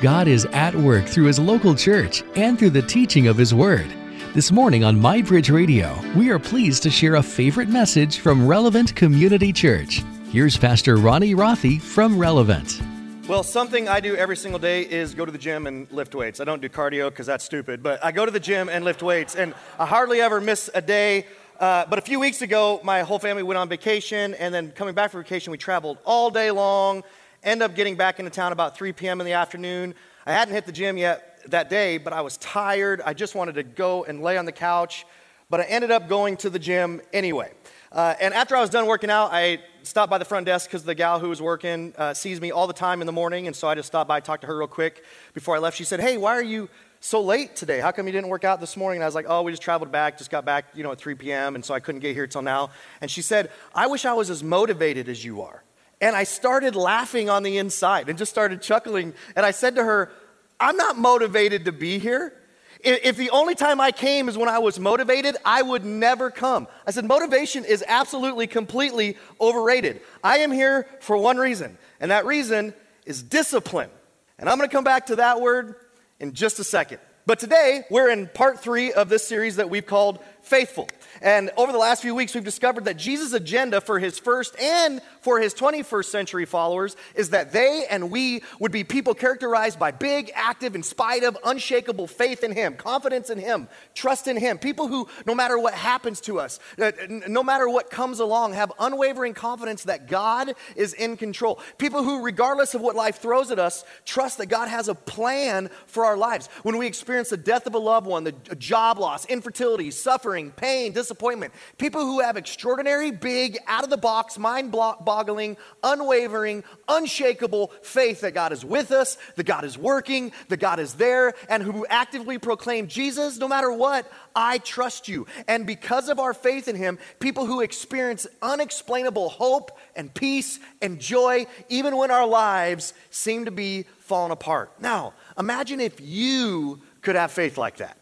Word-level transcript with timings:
God 0.00 0.28
is 0.28 0.46
at 0.46 0.74
work 0.74 1.06
through 1.06 1.26
His 1.26 1.38
local 1.38 1.74
church 1.74 2.22
and 2.34 2.58
through 2.58 2.70
the 2.70 2.82
teaching 2.82 3.26
of 3.26 3.36
His 3.36 3.54
Word. 3.54 3.86
This 4.32 4.52
morning 4.52 4.84
on 4.84 4.96
MyBridge 4.96 5.52
Radio, 5.52 6.00
we 6.16 6.30
are 6.30 6.38
pleased 6.38 6.82
to 6.84 6.90
share 6.90 7.16
a 7.16 7.22
favorite 7.22 7.68
message 7.68 8.20
from 8.20 8.46
Relevant 8.46 8.94
Community 8.94 9.52
Church. 9.52 10.02
Here's 10.30 10.56
Pastor 10.56 10.96
Ronnie 10.96 11.34
Rothe 11.34 11.82
from 11.82 12.16
Relevant. 12.16 12.80
Well, 13.26 13.42
something 13.42 13.88
I 13.88 14.00
do 14.00 14.16
every 14.16 14.36
single 14.36 14.58
day 14.58 14.82
is 14.82 15.14
go 15.14 15.24
to 15.24 15.32
the 15.32 15.38
gym 15.38 15.66
and 15.66 15.90
lift 15.92 16.14
weights. 16.14 16.40
I 16.40 16.44
don't 16.44 16.62
do 16.62 16.68
cardio 16.68 17.10
because 17.10 17.26
that's 17.26 17.44
stupid, 17.44 17.82
but 17.82 18.04
I 18.04 18.12
go 18.12 18.24
to 18.24 18.30
the 18.30 18.40
gym 18.40 18.68
and 18.68 18.84
lift 18.84 19.02
weights, 19.02 19.36
and 19.36 19.54
I 19.78 19.86
hardly 19.86 20.20
ever 20.20 20.40
miss 20.40 20.70
a 20.74 20.82
day. 20.82 21.26
Uh, 21.58 21.84
but 21.90 21.98
a 21.98 22.02
few 22.02 22.18
weeks 22.18 22.40
ago, 22.42 22.80
my 22.82 23.02
whole 23.02 23.18
family 23.18 23.42
went 23.42 23.58
on 23.58 23.68
vacation, 23.68 24.34
and 24.34 24.54
then 24.54 24.70
coming 24.72 24.94
back 24.94 25.10
from 25.10 25.22
vacation, 25.22 25.50
we 25.50 25.58
traveled 25.58 25.98
all 26.04 26.30
day 26.30 26.50
long. 26.50 27.04
End 27.42 27.62
up 27.62 27.74
getting 27.74 27.96
back 27.96 28.18
into 28.18 28.30
town 28.30 28.52
about 28.52 28.76
3 28.76 28.92
p.m. 28.92 29.20
in 29.20 29.24
the 29.24 29.32
afternoon. 29.32 29.94
I 30.26 30.32
hadn't 30.32 30.54
hit 30.54 30.66
the 30.66 30.72
gym 30.72 30.98
yet 30.98 31.40
that 31.46 31.70
day, 31.70 31.96
but 31.96 32.12
I 32.12 32.20
was 32.20 32.36
tired. 32.36 33.00
I 33.00 33.14
just 33.14 33.34
wanted 33.34 33.54
to 33.54 33.62
go 33.62 34.04
and 34.04 34.22
lay 34.22 34.36
on 34.36 34.44
the 34.44 34.52
couch, 34.52 35.06
but 35.48 35.60
I 35.60 35.64
ended 35.64 35.90
up 35.90 36.08
going 36.08 36.36
to 36.38 36.50
the 36.50 36.58
gym 36.58 37.00
anyway. 37.12 37.52
Uh, 37.90 38.14
and 38.20 38.34
after 38.34 38.54
I 38.54 38.60
was 38.60 38.70
done 38.70 38.86
working 38.86 39.10
out, 39.10 39.30
I 39.32 39.60
stopped 39.82 40.10
by 40.10 40.18
the 40.18 40.24
front 40.24 40.46
desk 40.46 40.68
because 40.68 40.84
the 40.84 40.94
gal 40.94 41.18
who 41.18 41.30
was 41.30 41.40
working 41.40 41.94
uh, 41.96 42.12
sees 42.12 42.40
me 42.40 42.50
all 42.50 42.66
the 42.66 42.74
time 42.74 43.00
in 43.00 43.06
the 43.06 43.12
morning, 43.12 43.46
and 43.46 43.56
so 43.56 43.66
I 43.68 43.74
just 43.74 43.88
stopped 43.88 44.06
by, 44.06 44.20
talked 44.20 44.42
to 44.42 44.46
her 44.46 44.58
real 44.58 44.68
quick 44.68 45.04
before 45.32 45.56
I 45.56 45.58
left. 45.58 45.76
She 45.76 45.84
said, 45.84 45.98
"Hey, 45.98 46.18
why 46.18 46.34
are 46.34 46.42
you 46.42 46.68
so 47.00 47.22
late 47.22 47.56
today? 47.56 47.80
How 47.80 47.90
come 47.90 48.06
you 48.06 48.12
didn't 48.12 48.28
work 48.28 48.44
out 48.44 48.60
this 48.60 48.76
morning? 48.76 48.98
And 48.98 49.04
I 49.04 49.08
was 49.08 49.14
like, 49.14 49.24
oh, 49.26 49.42
we 49.42 49.52
just 49.52 49.62
traveled 49.62 49.90
back, 49.90 50.18
just 50.18 50.30
got 50.30 50.44
back, 50.44 50.66
you 50.74 50.82
know, 50.82 50.92
at 50.92 50.98
3 50.98 51.14
p.m., 51.14 51.54
and 51.54 51.64
so 51.64 51.72
I 51.72 51.80
couldn't 51.80 52.02
get 52.02 52.14
here 52.14 52.26
till 52.26 52.42
now. 52.42 52.70
And 53.00 53.10
she 53.10 53.22
said, 53.22 53.50
I 53.74 53.86
wish 53.86 54.04
I 54.04 54.12
was 54.12 54.28
as 54.28 54.44
motivated 54.44 55.08
as 55.08 55.24
you 55.24 55.40
are. 55.40 55.64
And 56.00 56.16
I 56.16 56.24
started 56.24 56.76
laughing 56.76 57.28
on 57.28 57.42
the 57.42 57.58
inside 57.58 58.08
and 58.08 58.18
just 58.18 58.30
started 58.30 58.62
chuckling. 58.62 59.14
And 59.36 59.44
I 59.44 59.50
said 59.50 59.76
to 59.76 59.84
her, 59.84 60.10
I'm 60.58 60.76
not 60.76 60.98
motivated 60.98 61.66
to 61.66 61.72
be 61.72 61.98
here. 61.98 62.34
If 62.82 63.18
the 63.18 63.28
only 63.30 63.54
time 63.54 63.78
I 63.78 63.92
came 63.92 64.30
is 64.30 64.38
when 64.38 64.48
I 64.48 64.58
was 64.58 64.80
motivated, 64.80 65.36
I 65.44 65.60
would 65.60 65.84
never 65.84 66.30
come. 66.30 66.66
I 66.86 66.92
said, 66.92 67.04
motivation 67.04 67.66
is 67.66 67.84
absolutely, 67.86 68.46
completely 68.46 69.18
overrated. 69.38 70.00
I 70.24 70.38
am 70.38 70.50
here 70.50 70.86
for 71.00 71.18
one 71.18 71.36
reason, 71.36 71.76
and 72.00 72.10
that 72.10 72.24
reason 72.24 72.72
is 73.04 73.22
discipline. 73.22 73.90
And 74.38 74.48
I'm 74.48 74.58
to 74.60 74.68
come 74.68 74.84
back 74.84 75.06
to 75.06 75.16
that 75.16 75.42
word 75.42 75.74
in 76.20 76.32
just 76.32 76.58
a 76.58 76.64
second. 76.64 77.00
But 77.26 77.38
today, 77.38 77.84
we're 77.90 78.08
in 78.08 78.28
part 78.28 78.60
three 78.60 78.92
of 78.94 79.10
this 79.10 79.26
series 79.28 79.56
that 79.56 79.68
we've 79.68 79.84
called 79.84 80.18
Faithful. 80.42 80.88
And 81.22 81.50
over 81.56 81.70
the 81.70 81.78
last 81.78 82.00
few 82.00 82.14
weeks, 82.14 82.34
we've 82.34 82.44
discovered 82.44 82.86
that 82.86 82.96
Jesus' 82.96 83.34
agenda 83.34 83.80
for 83.80 83.98
his 83.98 84.18
first 84.18 84.58
and 84.58 85.02
for 85.20 85.38
his 85.38 85.52
21st 85.54 86.06
century 86.06 86.46
followers 86.46 86.96
is 87.14 87.30
that 87.30 87.52
they 87.52 87.84
and 87.90 88.10
we 88.10 88.42
would 88.58 88.72
be 88.72 88.84
people 88.84 89.12
characterized 89.14 89.78
by 89.78 89.90
big, 89.90 90.30
active, 90.34 90.74
in 90.74 90.82
spite 90.82 91.22
of, 91.22 91.36
unshakable 91.44 92.06
faith 92.06 92.42
in 92.42 92.52
him, 92.52 92.74
confidence 92.74 93.28
in 93.28 93.38
him, 93.38 93.68
trust 93.94 94.28
in 94.28 94.36
him. 94.36 94.56
People 94.56 94.88
who, 94.88 95.08
no 95.26 95.34
matter 95.34 95.58
what 95.58 95.74
happens 95.74 96.22
to 96.22 96.40
us, 96.40 96.58
uh, 96.80 96.92
no 97.28 97.42
matter 97.42 97.68
what 97.68 97.90
comes 97.90 98.18
along, 98.18 98.54
have 98.54 98.72
unwavering 98.80 99.34
confidence 99.34 99.84
that 99.84 100.08
God 100.08 100.54
is 100.74 100.94
in 100.94 101.18
control. 101.18 101.60
People 101.76 102.02
who, 102.02 102.22
regardless 102.22 102.74
of 102.74 102.80
what 102.80 102.96
life 102.96 103.18
throws 103.18 103.50
at 103.50 103.58
us, 103.58 103.84
trust 104.06 104.38
that 104.38 104.46
God 104.46 104.68
has 104.68 104.88
a 104.88 104.94
plan 104.94 105.68
for 105.86 106.06
our 106.06 106.16
lives. 106.16 106.48
When 106.62 106.78
we 106.78 106.86
experience 106.86 107.28
the 107.28 107.36
death 107.36 107.66
of 107.66 107.74
a 107.74 107.78
loved 107.78 108.06
one, 108.06 108.24
the 108.24 108.32
job 108.56 108.98
loss, 108.98 109.26
infertility, 109.26 109.90
suffering, 109.90 110.39
pain, 110.48 110.92
disappointment. 110.92 111.52
People 111.76 112.02
who 112.02 112.20
have 112.20 112.36
extraordinary, 112.36 113.10
big, 113.10 113.58
out 113.66 113.82
of 113.82 113.90
the 113.90 113.96
box, 113.96 114.38
mind 114.38 114.70
boggling, 114.70 115.56
unwavering, 115.82 116.62
unshakable 116.88 117.72
faith 117.82 118.20
that 118.20 118.32
God 118.32 118.52
is 118.52 118.64
with 118.64 118.92
us, 118.92 119.18
that 119.34 119.44
God 119.44 119.64
is 119.64 119.76
working, 119.76 120.30
that 120.48 120.58
God 120.58 120.78
is 120.78 120.94
there, 120.94 121.34
and 121.48 121.62
who 121.62 121.84
actively 121.90 122.38
proclaim, 122.38 122.86
Jesus, 122.86 123.38
no 123.38 123.48
matter 123.48 123.72
what, 123.72 124.10
I 124.34 124.58
trust 124.58 125.08
you. 125.08 125.26
And 125.48 125.66
because 125.66 126.08
of 126.08 126.20
our 126.20 126.32
faith 126.32 126.68
in 126.68 126.76
Him, 126.76 126.98
people 127.18 127.46
who 127.46 127.60
experience 127.60 128.26
unexplainable 128.40 129.30
hope 129.30 129.76
and 129.96 130.14
peace 130.14 130.60
and 130.80 131.00
joy, 131.00 131.46
even 131.68 131.96
when 131.96 132.12
our 132.12 132.26
lives 132.26 132.94
seem 133.10 133.46
to 133.46 133.50
be 133.50 133.86
falling 133.98 134.30
apart. 134.30 134.70
Now, 134.80 135.14
imagine 135.36 135.80
if 135.80 136.00
you 136.00 136.80
could 137.02 137.16
have 137.16 137.32
faith 137.32 137.58
like 137.58 137.78
that. 137.78 137.96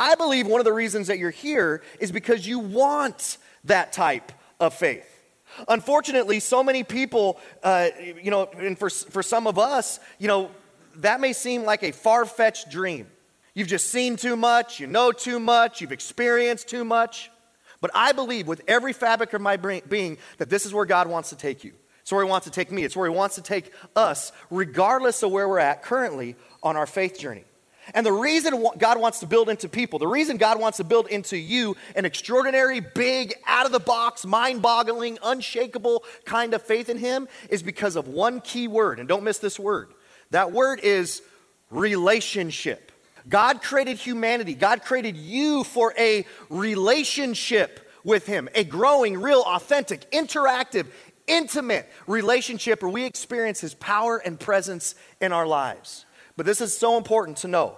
I 0.00 0.14
believe 0.14 0.46
one 0.46 0.60
of 0.60 0.64
the 0.64 0.72
reasons 0.72 1.08
that 1.08 1.18
you're 1.18 1.30
here 1.30 1.82
is 2.00 2.10
because 2.10 2.46
you 2.46 2.58
want 2.58 3.36
that 3.64 3.92
type 3.92 4.32
of 4.58 4.72
faith. 4.72 5.06
Unfortunately, 5.68 6.40
so 6.40 6.64
many 6.64 6.84
people, 6.84 7.38
uh, 7.62 7.88
you 8.22 8.30
know, 8.30 8.48
and 8.56 8.78
for, 8.78 8.88
for 8.88 9.22
some 9.22 9.46
of 9.46 9.58
us, 9.58 10.00
you 10.18 10.26
know, 10.26 10.50
that 10.96 11.20
may 11.20 11.34
seem 11.34 11.64
like 11.64 11.82
a 11.82 11.92
far 11.92 12.24
fetched 12.24 12.70
dream. 12.70 13.08
You've 13.52 13.68
just 13.68 13.88
seen 13.88 14.16
too 14.16 14.36
much, 14.36 14.80
you 14.80 14.86
know 14.86 15.12
too 15.12 15.38
much, 15.38 15.82
you've 15.82 15.92
experienced 15.92 16.68
too 16.68 16.84
much. 16.84 17.30
But 17.82 17.90
I 17.94 18.12
believe 18.12 18.46
with 18.46 18.62
every 18.66 18.94
fabric 18.94 19.34
of 19.34 19.42
my 19.42 19.58
being 19.58 20.16
that 20.38 20.48
this 20.48 20.64
is 20.64 20.72
where 20.72 20.86
God 20.86 21.08
wants 21.08 21.28
to 21.28 21.36
take 21.36 21.62
you. 21.62 21.72
It's 22.00 22.10
where 22.10 22.24
He 22.24 22.30
wants 22.30 22.46
to 22.46 22.50
take 22.50 22.72
me. 22.72 22.84
It's 22.84 22.96
where 22.96 23.10
He 23.10 23.14
wants 23.14 23.34
to 23.34 23.42
take 23.42 23.70
us, 23.94 24.32
regardless 24.50 25.22
of 25.22 25.30
where 25.30 25.46
we're 25.46 25.58
at 25.58 25.82
currently 25.82 26.36
on 26.62 26.76
our 26.76 26.86
faith 26.86 27.18
journey. 27.18 27.44
And 27.94 28.06
the 28.06 28.12
reason 28.12 28.64
God 28.78 29.00
wants 29.00 29.20
to 29.20 29.26
build 29.26 29.48
into 29.48 29.68
people, 29.68 29.98
the 29.98 30.06
reason 30.06 30.36
God 30.36 30.60
wants 30.60 30.78
to 30.78 30.84
build 30.84 31.08
into 31.08 31.36
you 31.36 31.76
an 31.96 32.04
extraordinary, 32.04 32.80
big, 32.80 33.34
out 33.46 33.66
of 33.66 33.72
the 33.72 33.80
box, 33.80 34.24
mind 34.24 34.62
boggling, 34.62 35.18
unshakable 35.22 36.04
kind 36.24 36.54
of 36.54 36.62
faith 36.62 36.88
in 36.88 36.98
Him 36.98 37.28
is 37.48 37.62
because 37.62 37.96
of 37.96 38.08
one 38.08 38.40
key 38.40 38.68
word. 38.68 38.98
And 38.98 39.08
don't 39.08 39.24
miss 39.24 39.38
this 39.38 39.58
word. 39.58 39.92
That 40.30 40.52
word 40.52 40.80
is 40.82 41.22
relationship. 41.70 42.92
God 43.28 43.62
created 43.62 43.98
humanity, 43.98 44.54
God 44.54 44.82
created 44.82 45.16
you 45.16 45.64
for 45.64 45.94
a 45.98 46.24
relationship 46.48 47.88
with 48.02 48.26
Him, 48.26 48.48
a 48.54 48.64
growing, 48.64 49.20
real, 49.20 49.42
authentic, 49.46 50.10
interactive, 50.10 50.86
intimate 51.26 51.88
relationship 52.06 52.82
where 52.82 52.90
we 52.90 53.04
experience 53.04 53.60
His 53.60 53.74
power 53.74 54.18
and 54.18 54.40
presence 54.40 54.94
in 55.20 55.32
our 55.32 55.46
lives. 55.46 56.06
But 56.36 56.46
this 56.46 56.60
is 56.60 56.76
so 56.76 56.96
important 56.96 57.38
to 57.38 57.48
know. 57.48 57.76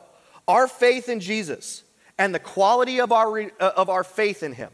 Our 0.49 0.67
faith 0.69 1.09
in 1.09 1.21
Jesus 1.21 1.85
and 2.19 2.35
the 2.35 2.41
quality 2.41 3.01
of 3.01 3.13
our, 3.13 3.41
uh, 3.41 3.73
of 3.77 3.89
our 3.89 4.05
faith 4.05 4.43
in 4.43 4.53
Him, 4.53 4.71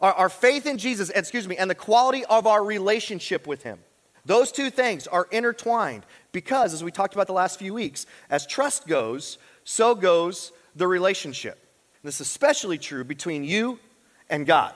our, 0.00 0.12
our 0.14 0.28
faith 0.28 0.66
in 0.66 0.78
Jesus, 0.78 1.10
excuse 1.10 1.48
me, 1.48 1.56
and 1.56 1.70
the 1.70 1.74
quality 1.74 2.24
of 2.24 2.46
our 2.46 2.62
relationship 2.62 3.46
with 3.46 3.62
Him, 3.62 3.78
those 4.24 4.52
two 4.52 4.70
things 4.70 5.06
are 5.06 5.26
intertwined 5.30 6.06
because, 6.30 6.72
as 6.72 6.84
we 6.84 6.92
talked 6.92 7.14
about 7.14 7.26
the 7.26 7.32
last 7.32 7.58
few 7.58 7.74
weeks, 7.74 8.06
as 8.30 8.46
trust 8.46 8.86
goes, 8.86 9.38
so 9.64 9.94
goes 9.94 10.52
the 10.76 10.86
relationship. 10.86 11.58
And 12.02 12.08
This 12.08 12.16
is 12.16 12.28
especially 12.28 12.78
true 12.78 13.04
between 13.04 13.44
you 13.44 13.78
and 14.30 14.46
God. 14.46 14.74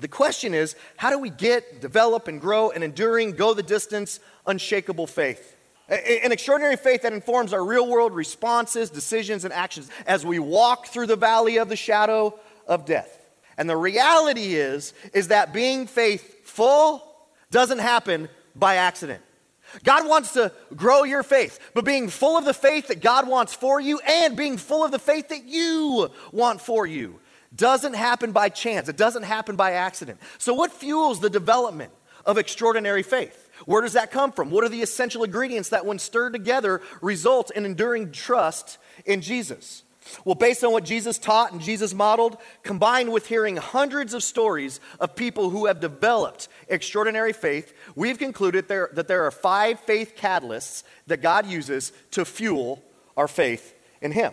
The 0.00 0.08
question 0.08 0.54
is 0.54 0.76
how 0.96 1.10
do 1.10 1.18
we 1.18 1.30
get, 1.30 1.80
develop, 1.80 2.28
and 2.28 2.40
grow 2.40 2.70
an 2.70 2.82
enduring, 2.82 3.32
go 3.32 3.54
the 3.54 3.62
distance, 3.62 4.20
unshakable 4.46 5.06
faith? 5.06 5.56
An 5.88 6.32
extraordinary 6.32 6.76
faith 6.76 7.02
that 7.02 7.14
informs 7.14 7.54
our 7.54 7.64
real 7.64 7.88
world 7.88 8.14
responses, 8.14 8.90
decisions, 8.90 9.44
and 9.44 9.54
actions 9.54 9.88
as 10.06 10.24
we 10.24 10.38
walk 10.38 10.88
through 10.88 11.06
the 11.06 11.16
valley 11.16 11.56
of 11.56 11.68
the 11.70 11.76
shadow 11.76 12.38
of 12.66 12.84
death. 12.84 13.14
And 13.56 13.68
the 13.68 13.76
reality 13.76 14.54
is, 14.54 14.92
is 15.14 15.28
that 15.28 15.52
being 15.52 15.86
faithful 15.86 17.02
doesn't 17.50 17.78
happen 17.78 18.28
by 18.54 18.76
accident. 18.76 19.22
God 19.82 20.06
wants 20.06 20.32
to 20.34 20.52
grow 20.76 21.04
your 21.04 21.22
faith, 21.22 21.58
but 21.74 21.84
being 21.84 22.08
full 22.08 22.36
of 22.36 22.44
the 22.44 22.54
faith 22.54 22.88
that 22.88 23.00
God 23.00 23.26
wants 23.26 23.54
for 23.54 23.80
you 23.80 23.98
and 24.06 24.36
being 24.36 24.56
full 24.56 24.84
of 24.84 24.90
the 24.90 24.98
faith 24.98 25.28
that 25.28 25.44
you 25.44 26.10
want 26.32 26.60
for 26.60 26.86
you 26.86 27.18
doesn't 27.54 27.94
happen 27.94 28.32
by 28.32 28.48
chance. 28.48 28.88
It 28.88 28.96
doesn't 28.96 29.22
happen 29.24 29.56
by 29.56 29.72
accident. 29.72 30.20
So, 30.38 30.54
what 30.54 30.72
fuels 30.72 31.20
the 31.20 31.30
development 31.30 31.92
of 32.24 32.38
extraordinary 32.38 33.02
faith? 33.02 33.47
Where 33.66 33.82
does 33.82 33.94
that 33.94 34.10
come 34.10 34.32
from? 34.32 34.50
What 34.50 34.64
are 34.64 34.68
the 34.68 34.82
essential 34.82 35.24
ingredients 35.24 35.70
that, 35.70 35.86
when 35.86 35.98
stirred 35.98 36.32
together, 36.32 36.80
result 37.00 37.50
in 37.50 37.64
enduring 37.64 38.12
trust 38.12 38.78
in 39.04 39.20
Jesus? 39.20 39.84
Well, 40.24 40.34
based 40.34 40.64
on 40.64 40.72
what 40.72 40.84
Jesus 40.84 41.18
taught 41.18 41.52
and 41.52 41.60
Jesus 41.60 41.92
modeled, 41.92 42.38
combined 42.62 43.12
with 43.12 43.26
hearing 43.26 43.56
hundreds 43.56 44.14
of 44.14 44.22
stories 44.22 44.80
of 45.00 45.14
people 45.14 45.50
who 45.50 45.66
have 45.66 45.80
developed 45.80 46.48
extraordinary 46.68 47.32
faith, 47.32 47.74
we've 47.94 48.18
concluded 48.18 48.68
there, 48.68 48.90
that 48.94 49.08
there 49.08 49.24
are 49.24 49.30
five 49.30 49.80
faith 49.80 50.14
catalysts 50.16 50.82
that 51.06 51.22
God 51.22 51.46
uses 51.46 51.92
to 52.12 52.24
fuel 52.24 52.82
our 53.16 53.28
faith 53.28 53.74
in 54.00 54.12
Him. 54.12 54.32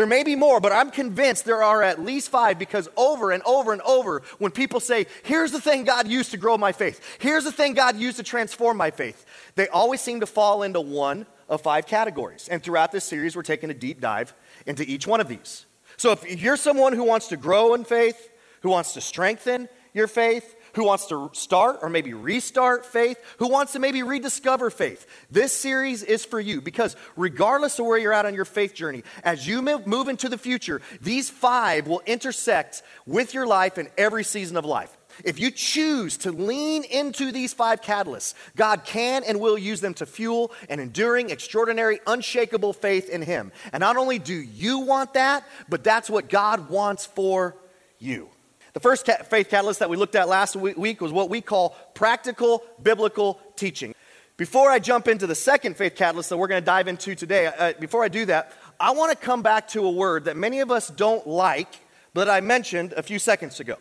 There 0.00 0.06
may 0.06 0.22
be 0.22 0.34
more, 0.34 0.60
but 0.60 0.72
I'm 0.72 0.90
convinced 0.90 1.44
there 1.44 1.62
are 1.62 1.82
at 1.82 2.00
least 2.00 2.30
five 2.30 2.58
because 2.58 2.88
over 2.96 3.32
and 3.32 3.42
over 3.42 3.70
and 3.70 3.82
over, 3.82 4.22
when 4.38 4.50
people 4.50 4.80
say, 4.80 5.04
Here's 5.24 5.52
the 5.52 5.60
thing 5.60 5.84
God 5.84 6.08
used 6.08 6.30
to 6.30 6.38
grow 6.38 6.56
my 6.56 6.72
faith, 6.72 7.18
here's 7.18 7.44
the 7.44 7.52
thing 7.52 7.74
God 7.74 7.98
used 7.98 8.16
to 8.16 8.22
transform 8.22 8.78
my 8.78 8.90
faith, 8.90 9.26
they 9.56 9.68
always 9.68 10.00
seem 10.00 10.20
to 10.20 10.26
fall 10.26 10.62
into 10.62 10.80
one 10.80 11.26
of 11.50 11.60
five 11.60 11.86
categories. 11.86 12.48
And 12.50 12.62
throughout 12.62 12.92
this 12.92 13.04
series, 13.04 13.36
we're 13.36 13.42
taking 13.42 13.68
a 13.68 13.74
deep 13.74 14.00
dive 14.00 14.32
into 14.64 14.84
each 14.84 15.06
one 15.06 15.20
of 15.20 15.28
these. 15.28 15.66
So 15.98 16.12
if 16.12 16.40
you're 16.40 16.56
someone 16.56 16.94
who 16.94 17.04
wants 17.04 17.28
to 17.28 17.36
grow 17.36 17.74
in 17.74 17.84
faith, 17.84 18.30
who 18.62 18.70
wants 18.70 18.94
to 18.94 19.02
strengthen 19.02 19.68
your 19.92 20.06
faith, 20.06 20.56
who 20.74 20.84
wants 20.84 21.06
to 21.06 21.30
start 21.32 21.78
or 21.82 21.88
maybe 21.88 22.14
restart 22.14 22.86
faith, 22.86 23.18
who 23.38 23.48
wants 23.48 23.72
to 23.72 23.78
maybe 23.78 24.02
rediscover 24.02 24.70
faith. 24.70 25.06
This 25.30 25.52
series 25.52 26.02
is 26.02 26.24
for 26.24 26.40
you 26.40 26.60
because 26.60 26.96
regardless 27.16 27.78
of 27.78 27.86
where 27.86 27.98
you're 27.98 28.12
at 28.12 28.26
on 28.26 28.34
your 28.34 28.44
faith 28.44 28.74
journey, 28.74 29.02
as 29.24 29.46
you 29.46 29.62
move 29.62 30.08
into 30.08 30.28
the 30.28 30.38
future, 30.38 30.80
these 31.00 31.30
five 31.30 31.86
will 31.86 32.02
intersect 32.06 32.82
with 33.06 33.34
your 33.34 33.46
life 33.46 33.78
in 33.78 33.88
every 33.96 34.24
season 34.24 34.56
of 34.56 34.64
life. 34.64 34.96
If 35.24 35.38
you 35.38 35.50
choose 35.50 36.16
to 36.18 36.32
lean 36.32 36.84
into 36.84 37.32
these 37.32 37.52
five 37.52 37.82
catalysts, 37.82 38.34
God 38.56 38.84
can 38.84 39.24
and 39.24 39.40
will 39.40 39.58
use 39.58 39.80
them 39.80 39.94
to 39.94 40.06
fuel 40.06 40.52
an 40.68 40.80
enduring, 40.80 41.30
extraordinary, 41.30 42.00
unshakable 42.06 42.72
faith 42.72 43.08
in 43.08 43.22
Him. 43.22 43.52
And 43.72 43.80
not 43.80 43.96
only 43.96 44.18
do 44.18 44.34
you 44.34 44.80
want 44.80 45.14
that, 45.14 45.44
but 45.68 45.84
that's 45.84 46.08
what 46.08 46.28
God 46.28 46.70
wants 46.70 47.06
for 47.06 47.56
you. 47.98 48.28
The 48.72 48.80
first 48.80 49.06
faith 49.06 49.48
catalyst 49.48 49.80
that 49.80 49.90
we 49.90 49.96
looked 49.96 50.14
at 50.14 50.28
last 50.28 50.56
week 50.56 51.00
was 51.00 51.12
what 51.12 51.28
we 51.28 51.40
call 51.40 51.70
practical 51.94 52.62
biblical 52.82 53.40
teaching. 53.56 53.94
Before 54.36 54.70
I 54.70 54.78
jump 54.78 55.08
into 55.08 55.26
the 55.26 55.34
second 55.34 55.76
faith 55.76 55.96
catalyst 55.96 56.30
that 56.30 56.38
we're 56.38 56.48
going 56.48 56.62
to 56.62 56.66
dive 56.66 56.88
into 56.88 57.14
today, 57.14 57.46
uh, 57.46 57.72
before 57.78 58.02
I 58.02 58.08
do 58.08 58.24
that, 58.26 58.52
I 58.78 58.92
want 58.92 59.10
to 59.12 59.16
come 59.16 59.42
back 59.42 59.68
to 59.68 59.84
a 59.84 59.90
word 59.90 60.24
that 60.24 60.36
many 60.36 60.60
of 60.60 60.70
us 60.70 60.88
don't 60.88 61.26
like, 61.26 61.80
but 62.14 62.28
I 62.28 62.40
mentioned 62.40 62.94
a 62.96 63.02
few 63.02 63.18
seconds 63.18 63.60
ago 63.60 63.76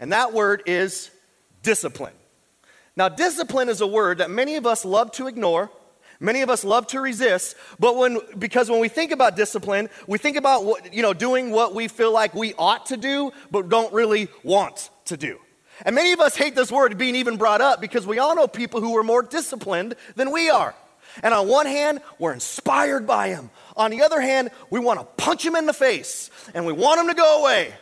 and 0.00 0.12
that 0.12 0.32
word 0.32 0.62
is 0.66 1.10
discipline. 1.62 2.14
Now, 2.96 3.08
discipline 3.08 3.68
is 3.68 3.80
a 3.80 3.86
word 3.86 4.18
that 4.18 4.30
many 4.30 4.56
of 4.56 4.66
us 4.66 4.84
love 4.84 5.12
to 5.12 5.28
ignore. 5.28 5.70
Many 6.20 6.42
of 6.42 6.50
us 6.50 6.64
love 6.64 6.86
to 6.88 7.00
resist, 7.00 7.56
but 7.78 7.96
when 7.96 8.18
because 8.38 8.70
when 8.70 8.78
we 8.78 8.88
think 8.88 9.10
about 9.10 9.36
discipline, 9.36 9.88
we 10.06 10.18
think 10.18 10.36
about 10.36 10.66
what, 10.66 10.92
you 10.92 11.00
know 11.00 11.14
doing 11.14 11.50
what 11.50 11.74
we 11.74 11.88
feel 11.88 12.12
like 12.12 12.34
we 12.34 12.52
ought 12.54 12.86
to 12.86 12.98
do, 12.98 13.32
but 13.50 13.70
don't 13.70 13.92
really 13.94 14.28
want 14.42 14.90
to 15.06 15.16
do. 15.16 15.38
And 15.84 15.94
many 15.94 16.12
of 16.12 16.20
us 16.20 16.36
hate 16.36 16.54
this 16.54 16.70
word 16.70 16.98
being 16.98 17.16
even 17.16 17.38
brought 17.38 17.62
up 17.62 17.80
because 17.80 18.06
we 18.06 18.18
all 18.18 18.36
know 18.36 18.46
people 18.46 18.82
who 18.82 18.94
are 18.98 19.02
more 19.02 19.22
disciplined 19.22 19.94
than 20.14 20.30
we 20.30 20.50
are. 20.50 20.74
And 21.22 21.32
on 21.32 21.48
one 21.48 21.64
hand, 21.66 22.00
we're 22.18 22.34
inspired 22.34 23.06
by 23.06 23.28
him. 23.28 23.50
On 23.76 23.90
the 23.90 24.02
other 24.02 24.20
hand, 24.20 24.50
we 24.68 24.78
want 24.78 25.00
to 25.00 25.06
punch 25.22 25.44
him 25.44 25.56
in 25.56 25.64
the 25.64 25.72
face 25.72 26.30
and 26.54 26.66
we 26.66 26.72
want 26.74 27.00
him 27.00 27.08
to 27.08 27.14
go 27.14 27.40
away. 27.40 27.72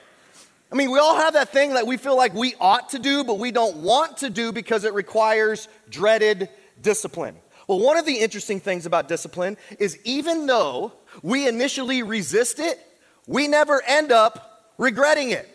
I 0.71 0.77
mean, 0.77 0.91
we 0.91 0.99
all 0.99 1.17
have 1.17 1.33
that 1.33 1.51
thing 1.51 1.75
that 1.75 1.87
we 1.87 1.97
feel 1.97 2.17
like 2.17 2.35
we 2.35 2.55
ought 2.61 2.91
to 2.91 2.99
do, 2.99 3.25
but 3.25 3.39
we 3.39 3.51
don't 3.51 3.79
want 3.79 4.19
to 4.19 4.31
do 4.31 4.53
because 4.53 4.85
it 4.85 4.95
requires 4.95 5.67
dreaded 5.89 6.49
discipline. 6.81 7.37
Well, 7.69 7.81
one 7.81 7.99
of 7.99 8.07
the 8.07 8.19
interesting 8.19 8.61
things 8.61 8.87
about 8.87 9.09
discipline 9.09 9.59
is 9.79 9.99
even 10.05 10.47
though 10.47 10.93
we 11.23 11.47
initially 11.47 12.03
resist 12.03 12.59
it, 12.59 12.81
we 13.27 13.47
never 13.47 13.83
end 13.87 14.11
up 14.11 14.73
regretting 14.79 15.31
it. 15.31 15.47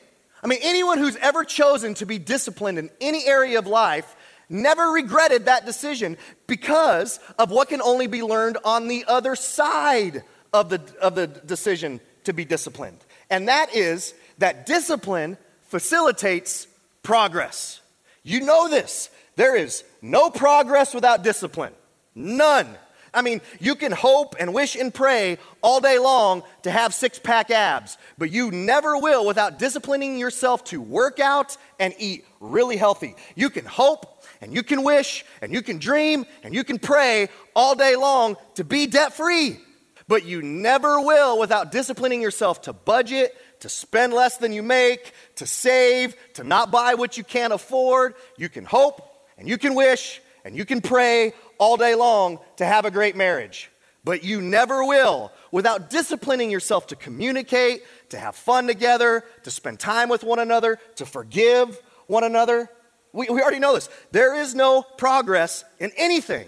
I 0.43 0.47
mean, 0.47 0.59
anyone 0.61 0.99
who's 0.99 1.15
ever 1.15 1.43
chosen 1.43 1.95
to 1.95 2.05
be 2.05 2.19
disciplined 2.19 2.77
in 2.77 2.91
any 3.01 3.25
area 3.25 3.57
of 3.57 3.65
life 3.65 4.15
never 4.47 4.89
regretted 4.89 5.45
that 5.45 5.65
decision 5.65 6.17
because 6.45 7.19
of 7.39 7.49
what 7.49 7.69
can 7.69 7.81
only 7.81 8.05
be 8.05 8.21
learned 8.21 8.59
on 8.63 8.87
the 8.87 9.05
other 9.07 9.35
side 9.35 10.23
of 10.53 10.69
the, 10.69 10.81
of 11.01 11.15
the 11.15 11.25
decision 11.25 11.99
to 12.25 12.33
be 12.33 12.45
disciplined. 12.45 12.99
And 13.31 13.47
that 13.47 13.75
is 13.75 14.13
that 14.37 14.67
discipline 14.67 15.37
facilitates 15.63 16.67
progress. 17.01 17.81
You 18.21 18.41
know 18.41 18.69
this. 18.69 19.09
There 19.35 19.55
is 19.55 19.83
no 20.01 20.29
progress 20.29 20.93
without 20.93 21.23
discipline. 21.23 21.73
None. 22.15 22.67
I 23.13 23.21
mean, 23.21 23.41
you 23.59 23.75
can 23.75 23.91
hope 23.91 24.35
and 24.39 24.53
wish 24.53 24.75
and 24.75 24.91
pray 24.91 25.37
all 25.61 25.79
day 25.79 25.99
long 25.99 26.41
to 26.63 26.71
have 26.71 26.93
six 26.93 27.19
pack 27.19 27.51
abs, 27.51 27.97
but 28.17 28.31
you 28.31 28.49
never 28.49 28.97
will 28.97 29.25
without 29.25 29.59
disciplining 29.59 30.17
yourself 30.17 30.63
to 30.65 30.81
work 30.81 31.19
out 31.19 31.55
and 31.79 31.93
eat 31.99 32.25
really 32.39 32.75
healthy. 32.75 33.15
You 33.35 33.51
can 33.51 33.65
hope 33.65 34.23
and 34.41 34.53
you 34.53 34.63
can 34.63 34.83
wish 34.83 35.25
and 35.41 35.53
you 35.53 35.61
can 35.61 35.77
dream 35.77 36.25
and 36.41 36.55
you 36.55 36.63
can 36.63 36.79
pray 36.79 37.29
all 37.55 37.75
day 37.75 37.95
long 37.95 38.35
to 38.55 38.63
be 38.63 38.87
debt 38.87 39.13
free, 39.13 39.59
but 40.07 40.25
you 40.25 40.41
never 40.41 40.99
will 40.99 41.37
without 41.37 41.71
disciplining 41.71 42.21
yourself 42.21 42.63
to 42.63 42.73
budget, 42.73 43.37
to 43.59 43.69
spend 43.69 44.11
less 44.11 44.37
than 44.37 44.53
you 44.53 44.63
make, 44.63 45.13
to 45.35 45.45
save, 45.45 46.15
to 46.33 46.43
not 46.43 46.71
buy 46.71 46.95
what 46.95 47.15
you 47.15 47.23
can't 47.23 47.53
afford. 47.53 48.15
You 48.37 48.49
can 48.49 48.65
hope 48.65 49.07
and 49.37 49.47
you 49.47 49.59
can 49.59 49.75
wish 49.75 50.19
and 50.43 50.57
you 50.57 50.65
can 50.65 50.81
pray 50.81 51.33
all 51.57 51.77
day 51.77 51.95
long 51.95 52.39
to 52.57 52.65
have 52.65 52.85
a 52.85 52.91
great 52.91 53.15
marriage. 53.15 53.69
But 54.03 54.23
you 54.23 54.41
never 54.41 54.83
will 54.83 55.31
without 55.51 55.89
disciplining 55.89 56.51
yourself 56.51 56.87
to 56.87 56.95
communicate, 56.95 57.83
to 58.09 58.17
have 58.17 58.35
fun 58.35 58.67
together, 58.67 59.23
to 59.43 59.51
spend 59.51 59.79
time 59.79 60.09
with 60.09 60.23
one 60.23 60.39
another, 60.39 60.79
to 60.95 61.05
forgive 61.05 61.79
one 62.07 62.23
another. 62.23 62.69
We, 63.13 63.27
we 63.29 63.41
already 63.41 63.59
know 63.59 63.75
this. 63.75 63.89
There 64.11 64.35
is 64.35 64.55
no 64.55 64.81
progress 64.81 65.63
in 65.79 65.91
anything 65.95 66.47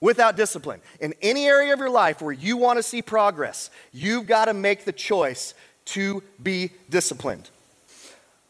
without 0.00 0.36
discipline. 0.36 0.80
In 1.00 1.14
any 1.22 1.46
area 1.46 1.72
of 1.72 1.78
your 1.78 1.90
life 1.90 2.20
where 2.20 2.32
you 2.32 2.56
want 2.56 2.78
to 2.78 2.82
see 2.82 3.02
progress, 3.02 3.70
you've 3.92 4.26
got 4.26 4.46
to 4.46 4.54
make 4.54 4.84
the 4.84 4.92
choice 4.92 5.54
to 5.86 6.22
be 6.42 6.72
disciplined. 6.90 7.50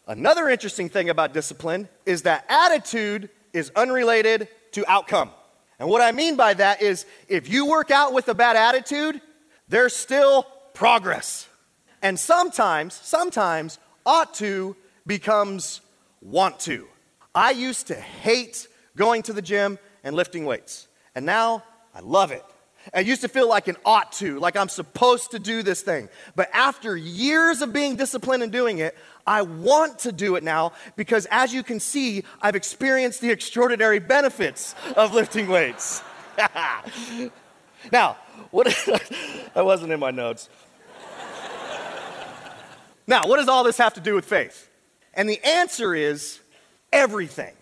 Another 0.06 0.48
interesting 0.48 0.88
thing 0.88 1.10
about 1.10 1.34
discipline 1.34 1.88
is 2.06 2.22
that 2.22 2.44
attitude 2.48 3.28
is 3.52 3.70
unrelated 3.74 4.48
to 4.72 4.84
outcome. 4.90 5.30
And 5.78 5.88
what 5.88 6.00
I 6.00 6.12
mean 6.12 6.36
by 6.36 6.54
that 6.54 6.82
is 6.82 7.04
if 7.28 7.48
you 7.48 7.66
work 7.66 7.90
out 7.90 8.12
with 8.12 8.28
a 8.28 8.34
bad 8.34 8.56
attitude, 8.56 9.20
there's 9.68 9.94
still 9.94 10.44
progress. 10.74 11.48
And 12.02 12.18
sometimes, 12.18 12.94
sometimes, 12.94 13.78
ought 14.04 14.34
to 14.34 14.76
becomes 15.06 15.80
want 16.20 16.60
to. 16.60 16.86
I 17.34 17.50
used 17.50 17.88
to 17.88 17.94
hate 17.94 18.68
going 18.96 19.22
to 19.24 19.32
the 19.32 19.42
gym 19.42 19.78
and 20.02 20.16
lifting 20.16 20.44
weights, 20.44 20.88
and 21.14 21.26
now 21.26 21.64
I 21.94 22.00
love 22.00 22.32
it. 22.32 22.44
I 22.94 23.00
used 23.00 23.22
to 23.22 23.28
feel 23.28 23.48
like 23.48 23.68
an 23.68 23.76
ought 23.84 24.12
to, 24.12 24.38
like 24.38 24.56
I'm 24.56 24.68
supposed 24.68 25.32
to 25.32 25.38
do 25.38 25.62
this 25.62 25.82
thing. 25.82 26.08
But 26.34 26.50
after 26.52 26.96
years 26.96 27.62
of 27.62 27.72
being 27.72 27.96
disciplined 27.96 28.42
and 28.42 28.52
doing 28.52 28.78
it, 28.78 28.96
I 29.26 29.42
want 29.42 30.00
to 30.00 30.12
do 30.12 30.36
it 30.36 30.44
now 30.44 30.72
because, 30.94 31.26
as 31.30 31.52
you 31.52 31.62
can 31.62 31.80
see, 31.80 32.22
I've 32.40 32.54
experienced 32.54 33.20
the 33.20 33.30
extraordinary 33.30 33.98
benefits 33.98 34.74
of 34.96 35.14
lifting 35.14 35.48
weights. 35.48 36.02
now, 37.92 38.16
what 38.50 38.66
that 39.54 39.64
wasn't 39.64 39.92
in 39.92 39.98
my 39.98 40.10
notes. 40.10 40.48
now, 43.06 43.26
what 43.26 43.38
does 43.38 43.48
all 43.48 43.64
this 43.64 43.78
have 43.78 43.94
to 43.94 44.00
do 44.00 44.14
with 44.14 44.24
faith? 44.24 44.70
And 45.14 45.28
the 45.28 45.42
answer 45.44 45.94
is 45.94 46.40
everything. 46.92 47.54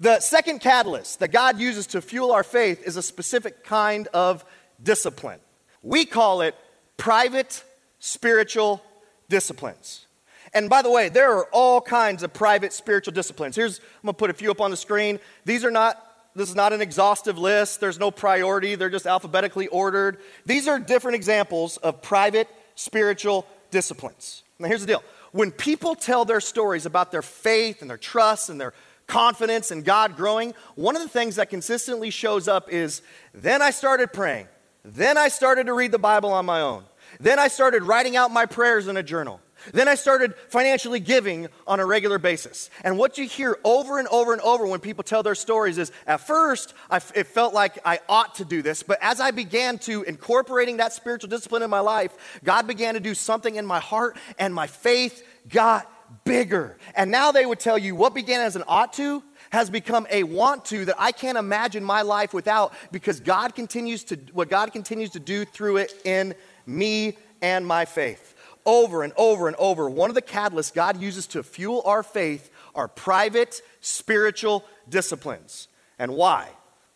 The 0.00 0.20
second 0.20 0.60
catalyst 0.60 1.20
that 1.20 1.28
God 1.28 1.60
uses 1.60 1.86
to 1.88 2.00
fuel 2.00 2.32
our 2.32 2.42
faith 2.42 2.82
is 2.84 2.96
a 2.96 3.02
specific 3.02 3.62
kind 3.64 4.08
of 4.08 4.44
discipline. 4.82 5.40
We 5.82 6.04
call 6.04 6.42
it 6.42 6.54
private 6.96 7.64
spiritual 7.98 8.82
disciplines. 9.28 10.06
And 10.54 10.68
by 10.68 10.82
the 10.82 10.90
way, 10.90 11.08
there 11.08 11.32
are 11.36 11.46
all 11.52 11.80
kinds 11.80 12.22
of 12.22 12.32
private 12.32 12.72
spiritual 12.72 13.12
disciplines. 13.12 13.56
Here's, 13.56 13.78
I'm 13.78 13.84
gonna 14.04 14.14
put 14.14 14.30
a 14.30 14.34
few 14.34 14.50
up 14.50 14.60
on 14.60 14.70
the 14.70 14.76
screen. 14.76 15.18
These 15.44 15.64
are 15.64 15.70
not, 15.70 16.04
this 16.34 16.48
is 16.48 16.54
not 16.54 16.72
an 16.72 16.82
exhaustive 16.82 17.38
list. 17.38 17.80
There's 17.80 17.98
no 17.98 18.10
priority, 18.10 18.74
they're 18.74 18.90
just 18.90 19.06
alphabetically 19.06 19.68
ordered. 19.68 20.18
These 20.44 20.68
are 20.68 20.78
different 20.78 21.14
examples 21.14 21.78
of 21.78 22.02
private 22.02 22.48
spiritual 22.74 23.46
disciplines. 23.70 24.42
Now, 24.58 24.68
here's 24.68 24.82
the 24.82 24.86
deal 24.86 25.02
when 25.32 25.50
people 25.50 25.94
tell 25.94 26.24
their 26.24 26.40
stories 26.40 26.84
about 26.84 27.10
their 27.10 27.22
faith 27.22 27.80
and 27.80 27.88
their 27.88 27.96
trust 27.96 28.50
and 28.50 28.60
their 28.60 28.74
confidence 29.06 29.70
in 29.70 29.82
God 29.82 30.16
growing, 30.16 30.54
one 30.74 30.94
of 30.94 31.02
the 31.02 31.08
things 31.08 31.36
that 31.36 31.50
consistently 31.50 32.10
shows 32.10 32.48
up 32.48 32.70
is 32.70 33.02
then 33.34 33.60
I 33.62 33.70
started 33.70 34.12
praying. 34.12 34.46
Then 34.84 35.16
I 35.16 35.28
started 35.28 35.66
to 35.66 35.72
read 35.72 35.92
the 35.92 35.98
Bible 35.98 36.32
on 36.32 36.44
my 36.46 36.60
own. 36.60 36.84
Then 37.20 37.38
I 37.38 37.48
started 37.48 37.82
writing 37.82 38.16
out 38.16 38.30
my 38.30 38.46
prayers 38.46 38.88
in 38.88 38.96
a 38.96 39.02
journal. 39.02 39.40
Then 39.72 39.86
I 39.86 39.94
started 39.94 40.34
financially 40.48 40.98
giving 40.98 41.46
on 41.68 41.78
a 41.78 41.86
regular 41.86 42.18
basis. 42.18 42.68
And 42.82 42.98
what 42.98 43.16
you 43.16 43.28
hear 43.28 43.56
over 43.62 44.00
and 44.00 44.08
over 44.08 44.32
and 44.32 44.42
over 44.42 44.66
when 44.66 44.80
people 44.80 45.04
tell 45.04 45.22
their 45.22 45.36
stories 45.36 45.78
is 45.78 45.92
at 46.04 46.26
first, 46.26 46.74
it 47.14 47.28
felt 47.28 47.54
like 47.54 47.78
I 47.84 48.00
ought 48.08 48.34
to 48.36 48.44
do 48.44 48.60
this. 48.60 48.82
But 48.82 48.98
as 49.00 49.20
I 49.20 49.30
began 49.30 49.78
to 49.80 50.02
incorporating 50.02 50.78
that 50.78 50.92
spiritual 50.92 51.30
discipline 51.30 51.62
in 51.62 51.70
my 51.70 51.78
life, 51.78 52.40
God 52.42 52.66
began 52.66 52.94
to 52.94 53.00
do 53.00 53.14
something 53.14 53.54
in 53.54 53.64
my 53.64 53.78
heart, 53.78 54.16
and 54.36 54.52
my 54.52 54.66
faith 54.66 55.24
got 55.48 55.88
bigger. 56.24 56.76
And 56.94 57.10
now 57.10 57.32
they 57.32 57.46
would 57.46 57.60
tell 57.60 57.78
you 57.78 57.94
what 57.94 58.14
began 58.14 58.40
as 58.40 58.56
an 58.56 58.64
ought 58.66 58.92
to 58.94 59.22
has 59.50 59.68
become 59.68 60.06
a 60.10 60.22
want 60.22 60.64
to 60.66 60.84
that 60.86 60.96
I 60.98 61.12
can't 61.12 61.36
imagine 61.36 61.84
my 61.84 62.02
life 62.02 62.32
without 62.32 62.72
because 62.90 63.20
God 63.20 63.54
continues 63.54 64.04
to, 64.04 64.16
what 64.32 64.48
God 64.48 64.72
continues 64.72 65.10
to 65.10 65.20
do 65.20 65.44
through 65.44 65.78
it 65.78 65.94
in 66.04 66.34
me 66.66 67.18
and 67.40 67.66
my 67.66 67.84
faith. 67.84 68.34
Over 68.64 69.02
and 69.02 69.12
over 69.16 69.48
and 69.48 69.56
over, 69.56 69.90
one 69.90 70.08
of 70.08 70.14
the 70.14 70.22
catalysts 70.22 70.72
God 70.72 71.00
uses 71.00 71.26
to 71.28 71.42
fuel 71.42 71.82
our 71.84 72.02
faith 72.02 72.50
are 72.74 72.88
private 72.88 73.60
spiritual 73.80 74.64
disciplines. 74.88 75.68
And 75.98 76.14
why? 76.14 76.48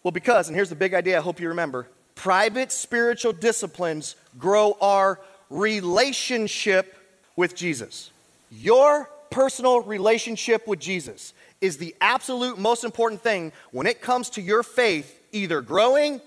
Well, 0.02 0.12
because, 0.12 0.48
and 0.48 0.54
here's 0.54 0.70
the 0.70 0.76
big 0.76 0.94
idea 0.94 1.18
I 1.18 1.20
hope 1.20 1.40
you 1.40 1.48
remember 1.48 1.88
private 2.14 2.72
spiritual 2.72 3.32
disciplines 3.32 4.16
grow 4.38 4.76
our 4.80 5.20
relationship 5.50 6.96
with 7.36 7.54
Jesus. 7.54 8.10
Your 8.50 9.10
personal 9.30 9.80
relationship 9.80 10.66
with 10.66 10.78
Jesus 10.78 11.34
is 11.60 11.78
the 11.78 11.94
absolute 12.00 12.58
most 12.58 12.84
important 12.84 13.22
thing 13.22 13.52
when 13.70 13.86
it 13.86 14.00
comes 14.00 14.30
to 14.30 14.42
your 14.42 14.62
faith 14.62 15.20
either 15.32 15.60
growing 15.60 16.20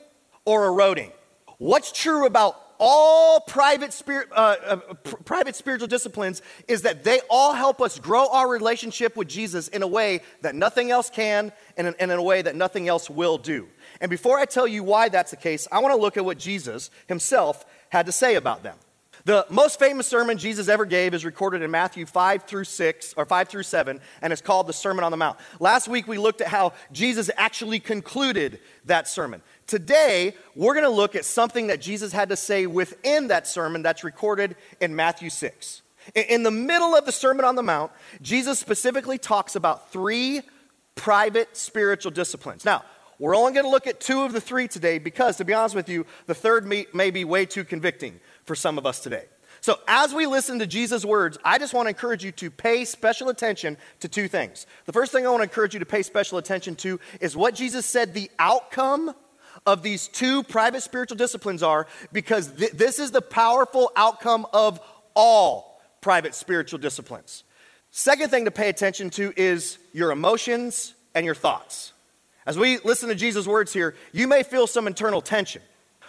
or 0.45 0.65
eroding. 0.65 1.11
What's 1.57 1.91
true 1.91 2.25
about 2.25 2.59
all 2.79 3.41
private, 3.41 3.91
spirit, 3.91 4.29
uh, 4.31 4.55
uh, 4.65 4.75
pr- 4.77 5.15
private 5.17 5.55
spiritual 5.55 5.87
disciplines 5.87 6.41
is 6.67 6.83
that 6.83 7.03
they 7.03 7.19
all 7.29 7.53
help 7.53 7.81
us 7.81 7.99
grow 7.99 8.29
our 8.31 8.47
relationship 8.47 9.17
with 9.17 9.27
Jesus 9.27 9.67
in 9.67 9.83
a 9.83 9.87
way 9.87 10.21
that 10.41 10.55
nothing 10.55 10.89
else 10.89 11.09
can 11.09 11.51
and 11.75 11.87
in, 11.87 11.95
and 11.99 12.11
in 12.11 12.17
a 12.17 12.23
way 12.23 12.41
that 12.41 12.55
nothing 12.55 12.87
else 12.87 13.09
will 13.09 13.37
do. 13.37 13.67
And 13.99 14.09
before 14.09 14.39
I 14.39 14.45
tell 14.45 14.67
you 14.67 14.83
why 14.83 15.09
that's 15.09 15.31
the 15.31 15.37
case, 15.37 15.67
I 15.71 15.79
want 15.79 15.93
to 15.93 15.99
look 15.99 16.15
at 16.15 16.23
what 16.23 16.37
Jesus 16.37 16.89
himself 17.07 17.65
had 17.89 18.05
to 18.05 18.13
say 18.13 18.35
about 18.35 18.63
them. 18.63 18.77
The 19.25 19.45
most 19.49 19.79
famous 19.79 20.07
sermon 20.07 20.37
Jesus 20.37 20.69
ever 20.69 20.85
gave 20.85 21.13
is 21.13 21.25
recorded 21.25 21.61
in 21.61 21.71
Matthew 21.71 22.05
5 22.05 22.43
through 22.43 22.63
6, 22.63 23.13
or 23.17 23.25
5 23.25 23.49
through 23.49 23.63
7, 23.63 23.99
and 24.21 24.33
it's 24.33 24.41
called 24.41 24.67
the 24.67 24.73
Sermon 24.73 25.03
on 25.03 25.11
the 25.11 25.17
Mount. 25.17 25.37
Last 25.59 25.87
week 25.87 26.07
we 26.07 26.17
looked 26.17 26.41
at 26.41 26.47
how 26.47 26.73
Jesus 26.91 27.29
actually 27.35 27.79
concluded 27.79 28.59
that 28.85 29.07
sermon. 29.07 29.41
Today, 29.67 30.35
we're 30.55 30.73
going 30.73 30.85
to 30.85 30.89
look 30.89 31.15
at 31.15 31.25
something 31.25 31.67
that 31.67 31.81
Jesus 31.81 32.13
had 32.13 32.29
to 32.29 32.35
say 32.35 32.65
within 32.65 33.27
that 33.27 33.45
sermon 33.45 33.81
that's 33.81 34.03
recorded 34.03 34.55
in 34.79 34.95
Matthew 34.95 35.29
6. 35.29 35.81
In 36.15 36.43
the 36.43 36.51
middle 36.51 36.95
of 36.95 37.05
the 37.05 37.11
Sermon 37.11 37.45
on 37.45 37.55
the 37.55 37.63
Mount, 37.63 37.91
Jesus 38.21 38.57
specifically 38.57 39.17
talks 39.17 39.55
about 39.55 39.91
three 39.91 40.41
private 40.95 41.55
spiritual 41.55 42.11
disciplines. 42.11 42.65
Now, 42.65 42.83
we're 43.19 43.35
only 43.35 43.51
going 43.51 43.65
to 43.65 43.69
look 43.69 43.85
at 43.85 43.99
two 43.99 44.21
of 44.21 44.31
the 44.31 44.39
three 44.39 44.69
today 44.69 44.97
because, 44.97 45.37
to 45.37 45.45
be 45.45 45.53
honest 45.53 45.75
with 45.75 45.89
you, 45.89 46.05
the 46.25 46.33
third 46.33 46.65
may, 46.65 46.87
may 46.93 47.11
be 47.11 47.25
way 47.25 47.45
too 47.45 47.65
convicting 47.65 48.21
for 48.49 48.55
some 48.55 48.79
of 48.79 48.85
us 48.87 48.99
today. 48.99 49.25
So, 49.61 49.77
as 49.87 50.11
we 50.11 50.25
listen 50.25 50.57
to 50.57 50.65
Jesus' 50.65 51.05
words, 51.05 51.37
I 51.45 51.59
just 51.59 51.71
want 51.71 51.85
to 51.85 51.89
encourage 51.89 52.23
you 52.23 52.31
to 52.31 52.49
pay 52.49 52.83
special 52.83 53.29
attention 53.29 53.77
to 53.99 54.07
two 54.07 54.27
things. 54.27 54.65
The 54.85 54.91
first 54.91 55.11
thing 55.11 55.23
I 55.23 55.29
want 55.29 55.41
to 55.41 55.43
encourage 55.43 55.75
you 55.75 55.81
to 55.81 55.85
pay 55.85 56.01
special 56.01 56.39
attention 56.39 56.75
to 56.77 56.99
is 57.21 57.37
what 57.37 57.53
Jesus 57.53 57.85
said 57.85 58.15
the 58.15 58.31
outcome 58.39 59.13
of 59.67 59.83
these 59.83 60.07
two 60.07 60.41
private 60.41 60.81
spiritual 60.81 61.15
disciplines 61.15 61.61
are 61.61 61.85
because 62.11 62.51
th- 62.53 62.71
this 62.71 62.97
is 62.97 63.11
the 63.11 63.21
powerful 63.21 63.91
outcome 63.95 64.47
of 64.51 64.79
all 65.15 65.79
private 66.01 66.33
spiritual 66.33 66.79
disciplines. 66.79 67.43
Second 67.91 68.31
thing 68.31 68.45
to 68.45 68.51
pay 68.51 68.69
attention 68.69 69.11
to 69.11 69.31
is 69.37 69.77
your 69.93 70.09
emotions 70.09 70.95
and 71.13 71.23
your 71.23 71.35
thoughts. 71.35 71.93
As 72.47 72.57
we 72.57 72.79
listen 72.79 73.09
to 73.09 73.15
Jesus' 73.15 73.45
words 73.45 73.71
here, 73.71 73.93
you 74.11 74.27
may 74.27 74.41
feel 74.41 74.65
some 74.65 74.87
internal 74.87 75.21
tension. 75.21 75.61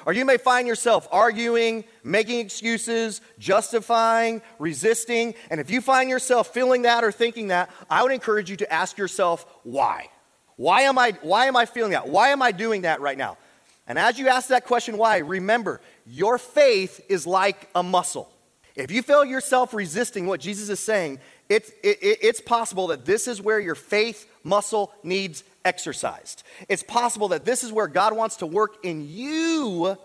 Or 0.07 0.13
you 0.13 0.25
may 0.25 0.37
find 0.37 0.67
yourself 0.67 1.09
arguing, 1.11 1.85
making 2.03 2.41
excuses, 2.41 3.21
justifying, 3.39 4.43
resisting. 4.59 5.35
And 5.51 5.61
if 5.61 5.71
you 5.71 5.81
find 5.81 6.09
yourself 6.09 6.53
feeling 6.53 6.83
that 6.83 7.05
or 7.05 7.13
thinking 7.13 7.49
that, 7.49 7.71
I 7.89 8.03
would 8.03 8.13
encourage 8.13 8.51
you 8.51 8.57
to 8.57 8.73
ask 8.73 8.99
yourself, 8.99 9.47
why? 9.63 10.09
Why 10.57 10.83
am 10.83 10.99
I, 10.99 11.13
why 11.23 11.47
am 11.47 11.57
I 11.57 11.67
feeling 11.67 11.93
that? 11.93 12.09
Why 12.09 12.31
am 12.31 12.43
I 12.43 12.53
doing 12.53 12.83
that 12.83 13.01
right 13.01 13.17
now? 13.17 13.39
And 13.87 13.99
as 13.99 14.19
you 14.19 14.29
ask 14.29 14.49
that 14.49 14.67
question, 14.67 14.97
why, 14.97 15.19
remember, 15.19 15.81
your 16.07 16.39
faith 16.39 17.01
is 17.09 17.27
like 17.27 17.69
a 17.75 17.83
muscle. 17.83 18.31
If 18.77 18.91
you 18.91 19.03
feel 19.03 19.25
yourself 19.25 19.75
resisting 19.75 20.27
what 20.27 20.41
Jesus 20.41 20.69
is 20.69 20.81
saying, 20.81 21.19
it, 21.49 21.69
it, 21.83 21.99
it's 22.23 22.41
possible 22.41 22.87
that 22.89 23.05
this 23.05 23.27
is 23.27 23.43
where 23.43 23.59
your 23.59 23.75
faith 23.75 24.27
muscle 24.45 24.93
needs 25.03 25.43
exercised. 25.65 26.43
It's 26.69 26.83
possible 26.83 27.29
that 27.29 27.45
this 27.45 27.65
is 27.65 27.73
where 27.73 27.87
God 27.87 28.17
wants 28.17 28.37
to 28.37 28.47
work 28.47 28.85
in 28.85 29.09
you 29.09 29.97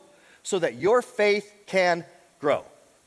so 0.43 0.59
that 0.59 0.75
your 0.75 1.01
faith 1.01 1.51
can 1.65 2.05
grow. 2.39 2.63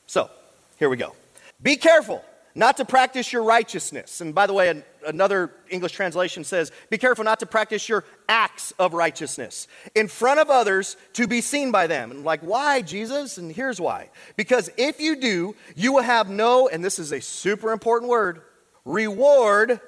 So, 0.07 0.31
here 0.79 0.89
we 0.89 0.97
go. 0.97 1.15
Be 1.63 1.77
careful 1.77 2.25
not 2.55 2.77
to 2.79 2.85
practice 2.85 3.33
your 3.33 3.45
righteousness. 3.45 4.21
And 4.21 4.35
by 4.35 4.49
the 4.49 4.53
way, 4.53 4.83
another 5.07 5.53
English 5.71 5.93
translation 5.93 6.43
says, 6.43 6.73
Be 6.91 6.99
careful 6.99 7.25
not 7.25 7.39
to 7.41 7.47
practice 7.47 7.89
your 7.89 8.05
acts 8.29 8.73
of 8.81 8.95
righteousness 8.95 9.69
in 9.95 10.09
front 10.09 10.41
of 10.41 10.51
others 10.51 10.97
to 11.13 11.29
be 11.29 11.41
seen 11.41 11.71
by 11.71 11.87
them. 11.87 12.11
And 12.11 12.25
like, 12.25 12.41
why, 12.41 12.83
Jesus? 12.83 13.39
And 13.39 13.53
here's 13.53 13.81
why. 13.81 14.11
Because 14.37 14.71
if 14.77 15.01
you 15.01 15.17
do, 15.17 15.55
you 15.77 15.93
will 15.93 16.03
have 16.03 16.29
no, 16.29 16.69
and 16.69 16.85
this 16.85 16.99
is 16.99 17.13
a 17.13 17.21
super 17.21 17.73
important 17.73 18.11
word, 18.11 18.43
reward 18.85 19.81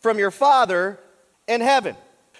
from 0.00 0.18
your 0.18 0.30
Father 0.30 0.98
in 1.46 1.60
heaven. 1.62 1.96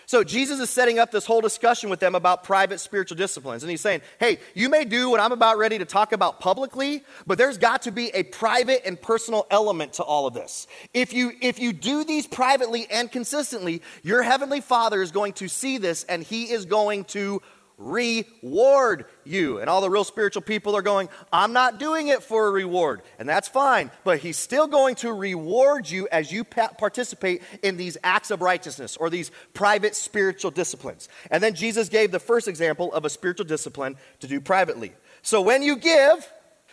So 0.08 0.24
Jesus 0.24 0.58
is 0.58 0.70
setting 0.70 0.98
up 0.98 1.10
this 1.10 1.26
whole 1.26 1.42
discussion 1.42 1.90
with 1.90 2.00
them 2.00 2.14
about 2.14 2.42
private 2.42 2.80
spiritual 2.80 3.18
disciplines. 3.18 3.62
And 3.62 3.68
he's 3.68 3.82
saying, 3.82 4.00
hey, 4.18 4.38
you 4.54 4.70
may 4.70 4.86
do 4.86 5.10
what 5.10 5.20
I'm 5.20 5.32
about 5.32 5.58
ready 5.58 5.76
to 5.76 5.84
talk 5.84 6.14
about 6.14 6.40
publicly, 6.40 7.04
but 7.26 7.36
there's 7.36 7.58
got 7.58 7.82
to 7.82 7.92
be 7.92 8.08
a 8.14 8.22
private 8.22 8.86
and 8.86 8.98
personal 8.98 9.46
element 9.50 9.92
to 9.94 10.02
all 10.02 10.26
of 10.26 10.32
this. 10.32 10.66
If 10.94 11.12
you, 11.12 11.32
if 11.42 11.58
you 11.58 11.74
do 11.74 12.04
these 12.04 12.26
privately 12.26 12.86
and 12.90 13.12
consistently, 13.12 13.82
your 14.02 14.22
heavenly 14.22 14.62
Father 14.62 15.02
is 15.02 15.10
going 15.10 15.34
to 15.34 15.48
see 15.48 15.76
this 15.76 16.04
and 16.04 16.22
he 16.22 16.44
is 16.44 16.64
going 16.64 17.04
to 17.04 17.42
reward 17.78 19.06
you. 19.24 19.60
And 19.60 19.70
all 19.70 19.80
the 19.80 19.88
real 19.88 20.04
spiritual 20.04 20.42
people 20.42 20.76
are 20.76 20.82
going, 20.82 21.08
I'm 21.32 21.52
not 21.52 21.78
doing 21.78 22.08
it 22.08 22.22
for 22.22 22.48
a 22.48 22.50
reward. 22.50 23.02
And 23.18 23.28
that's 23.28 23.48
fine, 23.48 23.90
but 24.04 24.18
he's 24.18 24.36
still 24.36 24.66
going 24.66 24.96
to 24.96 25.12
reward 25.12 25.88
you 25.88 26.08
as 26.10 26.32
you 26.32 26.44
participate 26.44 27.42
in 27.62 27.76
these 27.76 27.96
acts 28.02 28.30
of 28.30 28.42
righteousness 28.42 28.96
or 28.96 29.08
these 29.08 29.30
private 29.54 29.94
spiritual 29.94 30.50
disciplines. 30.50 31.08
And 31.30 31.42
then 31.42 31.54
Jesus 31.54 31.88
gave 31.88 32.10
the 32.10 32.18
first 32.18 32.48
example 32.48 32.92
of 32.92 33.04
a 33.04 33.10
spiritual 33.10 33.46
discipline 33.46 33.96
to 34.20 34.26
do 34.26 34.40
privately. 34.40 34.92
So 35.22 35.40
when 35.40 35.62
you 35.62 35.76
give, 35.76 36.30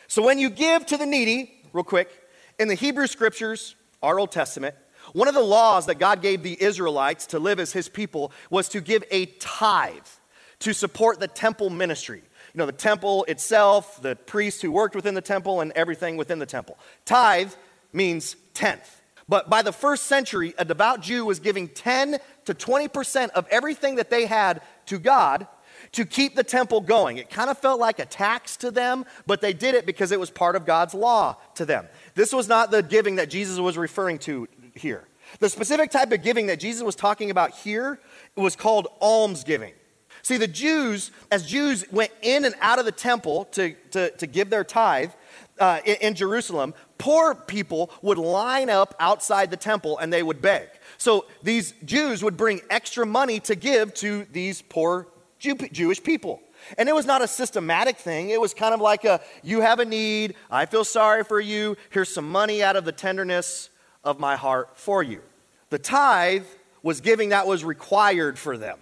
so 0.07 0.23
when 0.23 0.39
you 0.39 0.49
give 0.49 0.85
to 0.87 0.97
the 0.97 1.05
needy, 1.05 1.61
real 1.71 1.83
quick, 1.83 2.09
in 2.57 2.67
the 2.67 2.75
Hebrew 2.75 3.07
scriptures, 3.07 3.75
our 4.01 4.19
Old 4.19 4.31
Testament, 4.31 4.75
one 5.13 5.27
of 5.27 5.35
the 5.35 5.41
laws 5.41 5.85
that 5.85 5.99
God 5.99 6.23
gave 6.23 6.41
the 6.41 6.59
Israelites 6.59 7.27
to 7.27 7.39
live 7.39 7.59
as 7.59 7.73
his 7.73 7.87
people 7.87 8.31
was 8.49 8.69
to 8.69 8.81
give 8.81 9.03
a 9.11 9.27
tithe 9.27 9.93
to 10.65 10.73
support 10.73 11.19
the 11.19 11.27
temple 11.27 11.69
ministry. 11.69 12.23
You 12.55 12.57
know, 12.57 12.65
the 12.65 12.71
temple 12.71 13.23
itself, 13.25 14.01
the 14.01 14.15
priests 14.15 14.63
who 14.63 14.71
worked 14.71 14.95
within 14.95 15.13
the 15.13 15.21
temple, 15.21 15.61
and 15.61 15.71
everything 15.73 16.17
within 16.17 16.39
the 16.39 16.47
temple. 16.47 16.79
Tithe 17.05 17.53
means 17.93 18.35
tenth. 18.55 19.03
But 19.29 19.47
by 19.47 19.61
the 19.61 19.71
first 19.71 20.05
century, 20.05 20.55
a 20.57 20.65
devout 20.65 21.01
Jew 21.01 21.23
was 21.23 21.39
giving 21.39 21.67
10 21.67 22.17
to 22.45 22.55
20% 22.55 23.29
of 23.29 23.47
everything 23.51 23.97
that 23.97 24.09
they 24.09 24.25
had 24.25 24.63
to 24.87 24.97
God 24.97 25.45
to 25.91 26.03
keep 26.03 26.35
the 26.35 26.43
temple 26.43 26.81
going. 26.81 27.17
It 27.17 27.29
kind 27.29 27.51
of 27.51 27.59
felt 27.59 27.79
like 27.79 27.99
a 27.99 28.05
tax 28.05 28.57
to 28.57 28.71
them, 28.71 29.05
but 29.27 29.41
they 29.41 29.53
did 29.53 29.75
it 29.75 29.85
because 29.85 30.11
it 30.11 30.19
was 30.19 30.31
part 30.31 30.55
of 30.55 30.65
God's 30.65 30.95
law 30.95 31.37
to 31.55 31.65
them. 31.65 31.87
This 32.15 32.33
was 32.33 32.47
not 32.47 32.71
the 32.71 32.81
giving 32.81 33.17
that 33.17 33.29
Jesus 33.29 33.59
was 33.59 33.77
referring 33.77 34.17
to 34.19 34.47
here. 34.73 35.03
The 35.39 35.49
specific 35.49 35.91
type 35.91 36.11
of 36.11 36.23
giving 36.23 36.47
that 36.47 36.59
Jesus 36.59 36.81
was 36.81 36.95
talking 36.95 37.29
about 37.29 37.51
here 37.51 37.99
was 38.35 38.55
called 38.55 38.87
almsgiving. 38.99 39.73
See, 40.25 40.37
the 40.37 40.47
Jews, 40.47 41.11
as 41.31 41.45
Jews 41.45 41.85
went 41.91 42.11
in 42.23 42.45
and 42.45 42.55
out 42.59 42.79
of 42.79 42.85
the 42.85 42.91
temple 42.91 43.45
to, 43.51 43.75
to, 43.91 44.09
to 44.09 44.25
give 44.25 44.49
their 44.49 44.63
tithe 44.63 45.11
uh, 45.59 45.81
in, 45.85 45.97
in 45.97 46.15
Jerusalem, 46.15 46.73
poor 46.97 47.35
people 47.35 47.91
would 48.01 48.17
line 48.17 48.71
up 48.71 48.95
outside 48.99 49.51
the 49.51 49.55
temple 49.55 49.99
and 49.99 50.11
they 50.11 50.23
would 50.23 50.41
beg. 50.41 50.67
So 50.97 51.27
these 51.43 51.75
Jews 51.85 52.23
would 52.23 52.37
bring 52.37 52.61
extra 52.71 53.05
money 53.05 53.39
to 53.41 53.53
give 53.53 53.93
to 53.95 54.25
these 54.31 54.63
poor 54.63 55.07
Jew, 55.37 55.57
Jewish 55.71 56.01
people. 56.01 56.41
And 56.75 56.89
it 56.89 56.95
was 56.95 57.05
not 57.05 57.21
a 57.21 57.27
systematic 57.27 57.97
thing. 57.97 58.31
It 58.31 58.41
was 58.41 58.55
kind 58.55 58.73
of 58.73 58.81
like 58.81 59.05
a 59.05 59.21
you 59.43 59.61
have 59.61 59.77
a 59.77 59.85
need, 59.85 60.33
I 60.49 60.65
feel 60.65 60.85
sorry 60.85 61.23
for 61.23 61.39
you, 61.39 61.77
here's 61.91 62.11
some 62.11 62.31
money 62.31 62.63
out 62.63 62.75
of 62.75 62.83
the 62.83 62.91
tenderness 62.91 63.69
of 64.03 64.19
my 64.19 64.37
heart 64.37 64.71
for 64.73 65.03
you. 65.03 65.21
The 65.69 65.77
tithe 65.77 66.47
was 66.81 66.99
giving 66.99 67.29
that 67.29 67.45
was 67.45 67.63
required 67.63 68.39
for 68.39 68.57
them. 68.57 68.79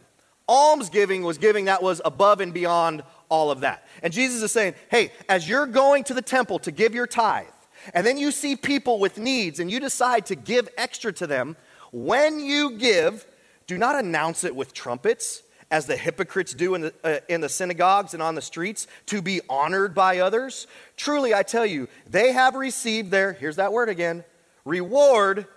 Almsgiving 0.54 1.24
was 1.24 1.40
giving 1.40 1.66
that 1.66 1.82
was 1.82 2.00
above 2.06 2.40
and 2.40 2.54
beyond 2.54 3.04
all 3.28 3.50
of 3.50 3.62
that. 3.62 3.88
And 4.04 4.14
Jesus 4.14 4.44
is 4.44 4.52
saying, 4.52 4.76
hey, 4.92 5.12
as 5.28 5.50
you're 5.50 5.66
going 5.66 6.04
to 6.04 6.14
the 6.14 6.22
temple 6.22 6.60
to 6.60 6.72
give 6.72 6.94
your 6.94 7.08
tithe, 7.08 7.48
and 7.92 8.06
then 8.06 8.20
you 8.20 8.30
see 8.30 8.56
people 8.56 9.00
with 9.00 9.18
needs 9.18 9.60
and 9.60 9.72
you 9.72 9.80
decide 9.80 10.28
to 10.28 10.36
give 10.36 10.70
extra 10.78 11.12
to 11.14 11.26
them, 11.26 11.58
when 11.92 12.40
you 12.40 12.78
give, 12.78 13.26
do 13.66 13.80
not 13.80 13.98
announce 13.98 14.44
it 14.44 14.56
with 14.56 14.74
trumpets 14.74 15.42
as 15.72 15.88
the 15.88 15.98
hypocrites 15.98 16.54
do 16.54 16.76
in 16.76 16.82
the, 16.82 16.94
uh, 17.04 17.20
in 17.28 17.42
the 17.42 17.50
synagogues 17.50 18.14
and 18.14 18.22
on 18.22 18.36
the 18.36 18.42
streets 18.42 18.86
to 19.08 19.24
be 19.24 19.42
honored 19.50 19.96
by 19.96 20.20
others. 20.20 20.68
Truly, 20.98 21.34
I 21.34 21.42
tell 21.42 21.66
you, 21.66 21.90
they 22.08 22.32
have 22.32 22.54
received 22.54 23.10
their, 23.10 23.34
here's 23.34 23.56
that 23.56 23.74
word 23.74 23.90
again, 23.90 24.24
reward 24.66 25.48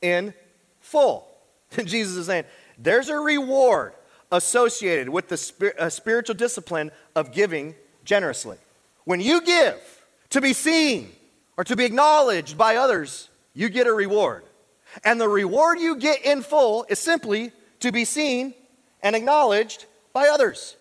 in 0.00 0.32
full. 0.80 1.28
And 1.76 1.86
Jesus 1.86 2.16
is 2.16 2.26
saying, 2.26 2.44
there's 2.78 3.10
a 3.10 3.18
reward 3.18 3.92
associated 4.32 5.08
with 5.08 5.28
the 5.28 5.74
uh, 5.78 5.88
spiritual 5.88 6.34
discipline 6.34 6.90
of 7.14 7.32
giving 7.32 7.74
generously. 8.04 8.58
When 9.04 9.20
you 9.20 9.40
give 9.40 9.76
to 10.30 10.40
be 10.40 10.52
seen 10.52 11.10
or 11.56 11.64
to 11.64 11.76
be 11.76 11.84
acknowledged 11.84 12.58
by 12.58 12.76
others, 12.76 13.28
you 13.54 13.68
get 13.68 13.86
a 13.86 13.92
reward. 13.92 14.44
And 15.04 15.20
the 15.20 15.28
reward 15.28 15.78
you 15.78 15.96
get 15.96 16.24
in 16.24 16.42
full 16.42 16.86
is 16.88 16.98
simply 16.98 17.52
to 17.80 17.92
be 17.92 18.04
seen 18.04 18.54
and 19.02 19.14
acknowledged 19.14 19.86
by 20.12 20.28
others. 20.28 20.76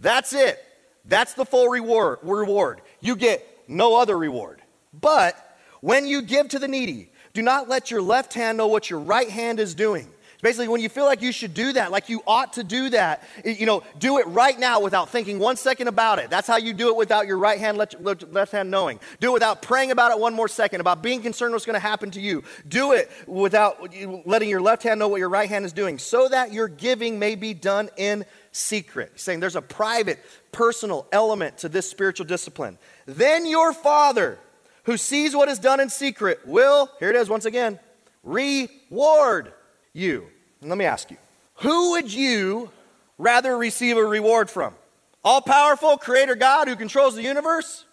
That's 0.00 0.32
it. 0.32 0.62
That's 1.04 1.34
the 1.34 1.44
full 1.44 1.68
reward. 1.68 2.18
reward. 2.22 2.80
You 3.00 3.16
get 3.16 3.46
no 3.68 3.96
other 3.96 4.18
reward. 4.18 4.60
But 4.92 5.36
when 5.80 6.06
you 6.06 6.22
give 6.22 6.48
to 6.48 6.58
the 6.58 6.68
needy, 6.68 7.10
Do 7.32 7.42
not 7.42 7.68
let 7.68 7.90
your 7.90 8.02
left 8.02 8.34
hand 8.34 8.58
know 8.58 8.66
what 8.66 8.90
your 8.90 8.98
right 8.98 9.28
hand 9.28 9.60
is 9.60 9.74
doing. 9.74 10.08
Basically, 10.42 10.68
when 10.68 10.80
you 10.80 10.88
feel 10.88 11.04
like 11.04 11.20
you 11.20 11.32
should 11.32 11.52
do 11.52 11.74
that, 11.74 11.90
like 11.90 12.08
you 12.08 12.22
ought 12.26 12.54
to 12.54 12.64
do 12.64 12.88
that, 12.90 13.22
you 13.44 13.66
know, 13.66 13.82
do 13.98 14.18
it 14.18 14.26
right 14.28 14.58
now 14.58 14.80
without 14.80 15.10
thinking 15.10 15.38
one 15.38 15.56
second 15.56 15.88
about 15.88 16.18
it. 16.18 16.30
That's 16.30 16.48
how 16.48 16.56
you 16.56 16.72
do 16.72 16.88
it 16.88 16.96
without 16.96 17.26
your 17.26 17.36
right 17.36 17.58
hand, 17.58 17.76
left, 17.76 18.00
left 18.00 18.52
hand 18.52 18.70
knowing. 18.70 19.00
Do 19.20 19.30
it 19.30 19.34
without 19.34 19.60
praying 19.60 19.90
about 19.90 20.12
it 20.12 20.18
one 20.18 20.32
more 20.34 20.48
second, 20.48 20.80
about 20.80 21.02
being 21.02 21.20
concerned 21.20 21.52
what's 21.52 21.66
going 21.66 21.74
to 21.74 21.80
happen 21.80 22.10
to 22.12 22.20
you. 22.20 22.42
Do 22.66 22.92
it 22.92 23.10
without 23.26 23.94
letting 24.26 24.48
your 24.48 24.62
left 24.62 24.82
hand 24.82 24.98
know 24.98 25.08
what 25.08 25.18
your 25.18 25.28
right 25.28 25.48
hand 25.48 25.66
is 25.66 25.74
doing, 25.74 25.98
so 25.98 26.28
that 26.28 26.52
your 26.52 26.68
giving 26.68 27.18
may 27.18 27.34
be 27.34 27.52
done 27.52 27.90
in 27.98 28.24
secret. 28.50 29.10
He's 29.12 29.22
saying 29.22 29.40
there's 29.40 29.56
a 29.56 29.62
private, 29.62 30.18
personal 30.52 31.06
element 31.12 31.58
to 31.58 31.68
this 31.68 31.88
spiritual 31.88 32.24
discipline. 32.26 32.78
Then 33.04 33.44
your 33.44 33.74
Father, 33.74 34.38
who 34.84 34.96
sees 34.96 35.36
what 35.36 35.50
is 35.50 35.58
done 35.58 35.80
in 35.80 35.90
secret, 35.90 36.40
will, 36.46 36.90
here 36.98 37.10
it 37.10 37.16
is 37.16 37.28
once 37.28 37.44
again, 37.44 37.78
reward 38.22 39.52
you. 39.92 40.26
let 40.62 40.78
me 40.78 40.84
ask 40.84 41.10
you, 41.10 41.16
who 41.56 41.92
would 41.92 42.12
you 42.12 42.70
rather 43.18 43.56
receive 43.56 43.96
a 43.96 44.04
reward 44.04 44.48
from? 44.48 44.74
All 45.22 45.40
powerful 45.40 45.96
creator 45.98 46.34
God 46.34 46.68
who 46.68 46.76
controls 46.76 47.14
the 47.14 47.22
universe? 47.22 47.84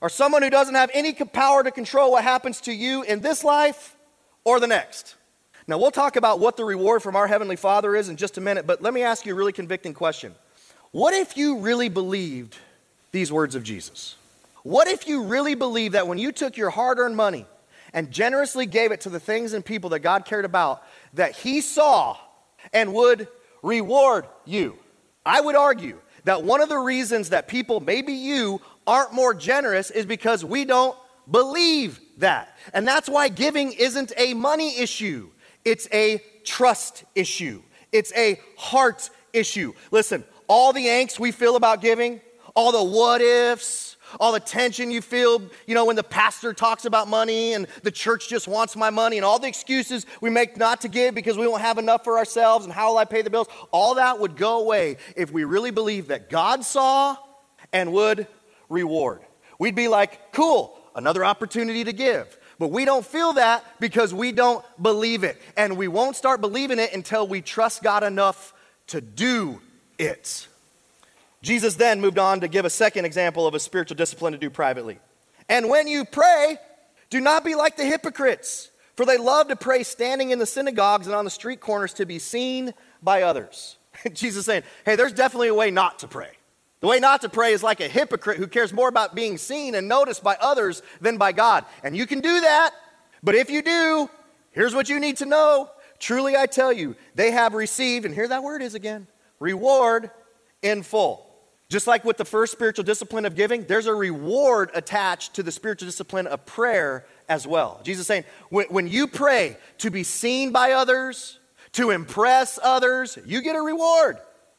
Or 0.00 0.10
someone 0.10 0.42
who 0.42 0.50
doesn't 0.50 0.74
have 0.74 0.90
any 0.92 1.14
power 1.14 1.62
to 1.62 1.70
control 1.70 2.12
what 2.12 2.24
happens 2.24 2.60
to 2.62 2.72
you 2.72 3.02
in 3.04 3.20
this 3.20 3.42
life 3.42 3.96
or 4.44 4.60
the 4.60 4.66
next? 4.66 5.14
Now, 5.66 5.78
we'll 5.78 5.90
talk 5.90 6.16
about 6.16 6.40
what 6.40 6.58
the 6.58 6.64
reward 6.64 7.02
from 7.02 7.16
our 7.16 7.26
Heavenly 7.26 7.56
Father 7.56 7.96
is 7.96 8.10
in 8.10 8.16
just 8.16 8.36
a 8.36 8.40
minute, 8.42 8.66
but 8.66 8.82
let 8.82 8.92
me 8.92 9.02
ask 9.02 9.24
you 9.24 9.32
a 9.32 9.36
really 9.36 9.52
convicting 9.52 9.94
question. 9.94 10.34
What 10.90 11.14
if 11.14 11.38
you 11.38 11.58
really 11.58 11.88
believed 11.88 12.58
these 13.12 13.32
words 13.32 13.54
of 13.54 13.62
Jesus? 13.62 14.16
What 14.62 14.88
if 14.88 15.08
you 15.08 15.24
really 15.24 15.54
believed 15.54 15.94
that 15.94 16.06
when 16.06 16.18
you 16.18 16.32
took 16.32 16.58
your 16.58 16.70
hard 16.70 16.98
earned 16.98 17.16
money 17.16 17.46
and 17.94 18.10
generously 18.10 18.66
gave 18.66 18.92
it 18.92 19.00
to 19.02 19.08
the 19.08 19.20
things 19.20 19.54
and 19.54 19.64
people 19.64 19.90
that 19.90 20.00
God 20.00 20.26
cared 20.26 20.44
about, 20.44 20.82
that 21.14 21.32
He 21.36 21.60
saw 21.60 22.16
and 22.72 22.92
would 22.94 23.28
reward 23.62 24.26
you. 24.44 24.78
I 25.24 25.40
would 25.40 25.56
argue 25.56 25.98
that 26.24 26.42
one 26.42 26.60
of 26.60 26.68
the 26.68 26.78
reasons 26.78 27.30
that 27.30 27.48
people, 27.48 27.80
maybe 27.80 28.12
you, 28.12 28.60
aren't 28.86 29.12
more 29.12 29.34
generous 29.34 29.90
is 29.90 30.06
because 30.06 30.44
we 30.44 30.64
don't 30.64 30.96
believe 31.30 32.00
that. 32.18 32.56
And 32.72 32.86
that's 32.86 33.08
why 33.08 33.28
giving 33.28 33.72
isn't 33.72 34.12
a 34.16 34.34
money 34.34 34.78
issue, 34.78 35.30
it's 35.64 35.88
a 35.92 36.22
trust 36.44 37.04
issue, 37.14 37.62
it's 37.92 38.12
a 38.14 38.40
heart 38.56 39.10
issue. 39.32 39.72
Listen, 39.90 40.24
all 40.46 40.72
the 40.72 40.86
angst 40.86 41.18
we 41.18 41.32
feel 41.32 41.56
about 41.56 41.80
giving, 41.80 42.20
all 42.54 42.72
the 42.72 42.82
what 42.82 43.20
ifs, 43.20 43.96
all 44.20 44.32
the 44.32 44.40
tension 44.40 44.90
you 44.90 45.00
feel, 45.00 45.42
you 45.66 45.74
know, 45.74 45.84
when 45.84 45.96
the 45.96 46.02
pastor 46.02 46.52
talks 46.52 46.84
about 46.84 47.08
money 47.08 47.52
and 47.52 47.66
the 47.82 47.90
church 47.90 48.28
just 48.28 48.48
wants 48.48 48.76
my 48.76 48.90
money 48.90 49.16
and 49.16 49.24
all 49.24 49.38
the 49.38 49.48
excuses 49.48 50.06
we 50.20 50.30
make 50.30 50.56
not 50.56 50.80
to 50.82 50.88
give 50.88 51.14
because 51.14 51.36
we 51.36 51.46
won't 51.46 51.62
have 51.62 51.78
enough 51.78 52.04
for 52.04 52.18
ourselves 52.18 52.64
and 52.64 52.72
how 52.72 52.90
will 52.90 52.98
I 52.98 53.04
pay 53.04 53.22
the 53.22 53.30
bills, 53.30 53.48
all 53.70 53.96
that 53.96 54.18
would 54.20 54.36
go 54.36 54.60
away 54.60 54.96
if 55.16 55.32
we 55.32 55.44
really 55.44 55.70
believed 55.70 56.08
that 56.08 56.30
God 56.30 56.64
saw 56.64 57.16
and 57.72 57.92
would 57.92 58.26
reward. 58.68 59.20
We'd 59.58 59.74
be 59.74 59.88
like, 59.88 60.32
cool, 60.32 60.78
another 60.94 61.24
opportunity 61.24 61.84
to 61.84 61.92
give. 61.92 62.38
But 62.58 62.68
we 62.68 62.84
don't 62.84 63.04
feel 63.04 63.34
that 63.34 63.64
because 63.80 64.14
we 64.14 64.32
don't 64.32 64.64
believe 64.80 65.24
it. 65.24 65.40
And 65.56 65.76
we 65.76 65.88
won't 65.88 66.16
start 66.16 66.40
believing 66.40 66.78
it 66.78 66.92
until 66.92 67.26
we 67.26 67.40
trust 67.40 67.82
God 67.82 68.04
enough 68.04 68.54
to 68.88 69.00
do 69.00 69.60
it. 69.98 70.46
Jesus 71.44 71.74
then 71.74 72.00
moved 72.00 72.18
on 72.18 72.40
to 72.40 72.48
give 72.48 72.64
a 72.64 72.70
second 72.70 73.04
example 73.04 73.46
of 73.46 73.54
a 73.54 73.60
spiritual 73.60 73.96
discipline 73.96 74.32
to 74.32 74.38
do 74.38 74.48
privately. 74.48 74.98
And 75.46 75.68
when 75.68 75.86
you 75.86 76.06
pray, 76.06 76.56
do 77.10 77.20
not 77.20 77.44
be 77.44 77.54
like 77.54 77.76
the 77.76 77.84
hypocrites, 77.84 78.70
for 78.96 79.04
they 79.04 79.18
love 79.18 79.48
to 79.48 79.56
pray 79.56 79.82
standing 79.82 80.30
in 80.30 80.38
the 80.38 80.46
synagogues 80.46 81.06
and 81.06 81.14
on 81.14 81.26
the 81.26 81.30
street 81.30 81.60
corners 81.60 81.92
to 81.94 82.06
be 82.06 82.18
seen 82.18 82.72
by 83.02 83.22
others. 83.22 83.76
Jesus 84.14 84.46
saying, 84.46 84.62
hey, 84.86 84.96
there's 84.96 85.12
definitely 85.12 85.48
a 85.48 85.54
way 85.54 85.70
not 85.70 85.98
to 85.98 86.08
pray. 86.08 86.30
The 86.80 86.86
way 86.86 86.98
not 86.98 87.20
to 87.20 87.28
pray 87.28 87.52
is 87.52 87.62
like 87.62 87.80
a 87.80 87.88
hypocrite 87.88 88.38
who 88.38 88.46
cares 88.46 88.72
more 88.72 88.88
about 88.88 89.14
being 89.14 89.36
seen 89.36 89.74
and 89.74 89.86
noticed 89.86 90.24
by 90.24 90.36
others 90.40 90.82
than 91.02 91.18
by 91.18 91.32
God. 91.32 91.66
And 91.82 91.94
you 91.94 92.06
can 92.06 92.20
do 92.20 92.40
that, 92.40 92.70
but 93.22 93.34
if 93.34 93.50
you 93.50 93.60
do, 93.60 94.08
here's 94.50 94.74
what 94.74 94.88
you 94.88 94.98
need 94.98 95.18
to 95.18 95.26
know. 95.26 95.70
Truly 95.98 96.36
I 96.36 96.46
tell 96.46 96.72
you, 96.72 96.96
they 97.14 97.32
have 97.32 97.52
received, 97.52 98.06
and 98.06 98.14
here 98.14 98.28
that 98.28 98.42
word 98.42 98.62
is 98.62 98.74
again, 98.74 99.06
reward 99.38 100.10
in 100.62 100.82
full. 100.82 101.23
Just 101.74 101.88
like 101.88 102.04
with 102.04 102.18
the 102.18 102.24
first 102.24 102.52
spiritual 102.52 102.84
discipline 102.84 103.24
of 103.24 103.34
giving, 103.34 103.64
there's 103.64 103.86
a 103.86 103.94
reward 103.94 104.70
attached 104.74 105.34
to 105.34 105.42
the 105.42 105.50
spiritual 105.50 105.88
discipline 105.88 106.28
of 106.28 106.46
prayer 106.46 107.04
as 107.28 107.48
well. 107.48 107.80
Jesus 107.82 108.06
saying, 108.06 108.22
when, 108.48 108.66
when 108.66 108.86
you 108.86 109.08
pray 109.08 109.56
to 109.78 109.90
be 109.90 110.04
seen 110.04 110.52
by 110.52 110.70
others, 110.70 111.40
to 111.72 111.90
impress 111.90 112.60
others, 112.62 113.18
you 113.26 113.42
get 113.42 113.56
a 113.56 113.60
reward. 113.60 114.18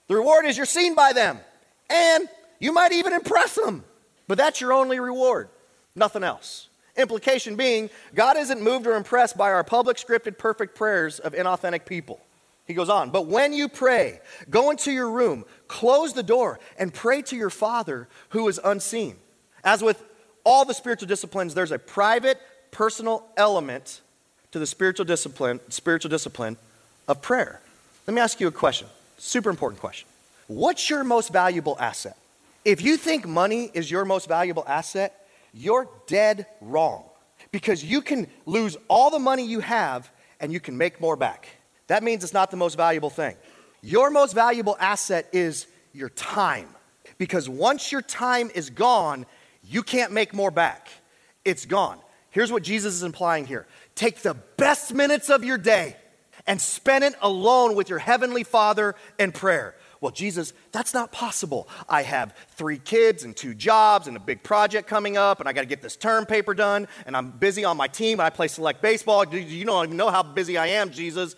The 0.10 0.16
reward 0.18 0.46
is 0.46 0.58
you're 0.58 0.66
seen 0.66 0.94
by 0.94 1.14
them, 1.14 1.40
and 1.90 2.28
you 2.60 2.74
might 2.74 2.92
even 2.92 3.14
impress 3.14 3.56
them. 3.56 3.86
But 4.28 4.38
that's 4.38 4.60
your 4.60 4.74
only 4.74 5.00
reward, 5.00 5.48
nothing 5.96 6.22
else. 6.26 6.68
Implication 6.98 7.56
being, 7.56 7.90
God 8.14 8.36
isn't 8.36 8.62
moved 8.62 8.88
or 8.88 8.96
impressed 8.98 9.38
by 9.38 9.54
our 9.54 9.64
public, 9.64 9.96
scripted, 9.96 10.38
perfect 10.38 10.76
prayers 10.76 11.20
of 11.20 11.32
inauthentic 11.32 11.86
people. 11.86 12.20
He 12.66 12.74
goes 12.74 12.90
on, 12.90 13.12
but 13.12 13.28
when 13.28 13.54
you 13.54 13.70
pray, 13.70 14.20
go 14.50 14.72
into 14.72 14.92
your 14.92 15.10
room, 15.10 15.46
close 15.68 16.14
the 16.14 16.24
door, 16.24 16.60
and 16.80 16.94
pray 16.94 17.22
to 17.24 17.36
your 17.36 17.52
Father 17.52 18.08
who 18.30 18.48
is 18.48 18.60
unseen. 18.64 19.18
As 19.64 19.84
with 19.84 20.04
all 20.44 20.66
the 20.66 20.74
spiritual 20.74 21.08
disciplines, 21.08 21.54
there's 21.54 21.72
a 21.72 21.80
private, 21.80 22.40
personal 22.72 23.24
element 23.38 24.02
to 24.52 24.60
the 24.60 24.66
spiritual 24.66 25.06
discipline, 25.06 25.60
spiritual 25.70 26.10
discipline 26.10 26.58
of 27.08 27.22
prayer. 27.22 27.62
Let 28.08 28.14
me 28.14 28.22
ask 28.22 28.40
you 28.40 28.48
a 28.48 28.52
question. 28.52 28.88
Super 29.18 29.50
important 29.50 29.80
question. 29.80 30.08
What's 30.48 30.90
your 30.90 31.04
most 31.04 31.32
valuable 31.32 31.78
asset? 31.80 32.18
If 32.64 32.82
you 32.82 32.98
think 32.98 33.28
money 33.28 33.70
is 33.74 33.90
your 33.92 34.06
most 34.06 34.28
valuable 34.28 34.64
asset, 34.68 35.28
you're 35.54 35.88
dead 36.08 36.48
wrong. 36.62 37.04
Because 37.52 37.84
you 37.84 38.02
can 38.02 38.28
lose 38.46 38.76
all 38.88 39.12
the 39.12 39.20
money 39.20 39.46
you 39.46 39.60
have 39.60 40.10
and 40.40 40.52
you 40.52 40.60
can 40.60 40.78
make 40.78 41.00
more 41.00 41.16
back 41.16 41.48
that 41.88 42.04
means 42.04 42.24
it's 42.24 42.34
not 42.34 42.52
the 42.52 42.58
most 42.58 42.76
valuable 42.76 43.10
thing. 43.10 43.36
Your 43.82 44.10
most 44.10 44.34
valuable 44.34 44.76
asset 44.80 45.30
is 45.32 45.68
your 45.94 46.10
time. 46.10 46.68
Because 47.18 47.48
once 47.48 47.92
your 47.92 48.02
time 48.02 48.52
is 48.54 48.70
gone, 48.70 49.26
you 49.64 49.84
can't 49.84 50.12
make 50.12 50.34
more 50.34 50.52
back. 50.52 50.90
It's 51.44 51.66
gone. 51.66 52.00
Here's 52.32 52.52
what 52.52 52.64
Jesus 52.64 52.96
is 52.96 53.04
implying 53.04 53.46
here 53.46 53.68
take 53.96 54.18
the 54.18 54.34
best 54.58 54.94
minutes 54.94 55.30
of 55.30 55.44
your 55.44 55.58
day 55.58 55.96
and 56.48 56.60
spend 56.60 57.04
it 57.04 57.16
alone 57.22 57.76
with 57.76 57.90
your 57.90 58.00
heavenly 58.00 58.44
Father 58.44 58.96
in 59.18 59.32
prayer. 59.32 59.76
Well, 60.02 60.12
Jesus, 60.12 60.54
that's 60.72 60.94
not 60.94 61.12
possible. 61.12 61.68
I 61.88 62.04
have 62.04 62.36
three 62.52 62.78
kids 62.78 63.24
and 63.24 63.36
two 63.36 63.56
jobs 63.56 64.08
and 64.08 64.18
a 64.18 64.20
big 64.20 64.44
project 64.44 64.88
coming 64.88 65.18
up, 65.18 65.40
and 65.40 65.50
I 65.50 65.54
got 65.54 65.62
to 65.62 65.68
get 65.68 65.82
this 65.82 65.96
term 65.96 66.26
paper 66.26 66.54
done, 66.54 66.88
and 67.06 67.16
I'm 67.16 67.32
busy 67.32 67.64
on 67.64 67.78
my 67.78 67.88
team, 67.88 68.20
I 68.20 68.30
play 68.30 68.48
select 68.48 68.82
baseball. 68.82 69.26
You 69.34 69.66
don't 69.66 69.86
even 69.86 69.98
know 69.98 70.12
how 70.12 70.22
busy 70.22 70.58
I 70.58 70.68
am, 70.68 70.92
Jesus. 70.92 71.36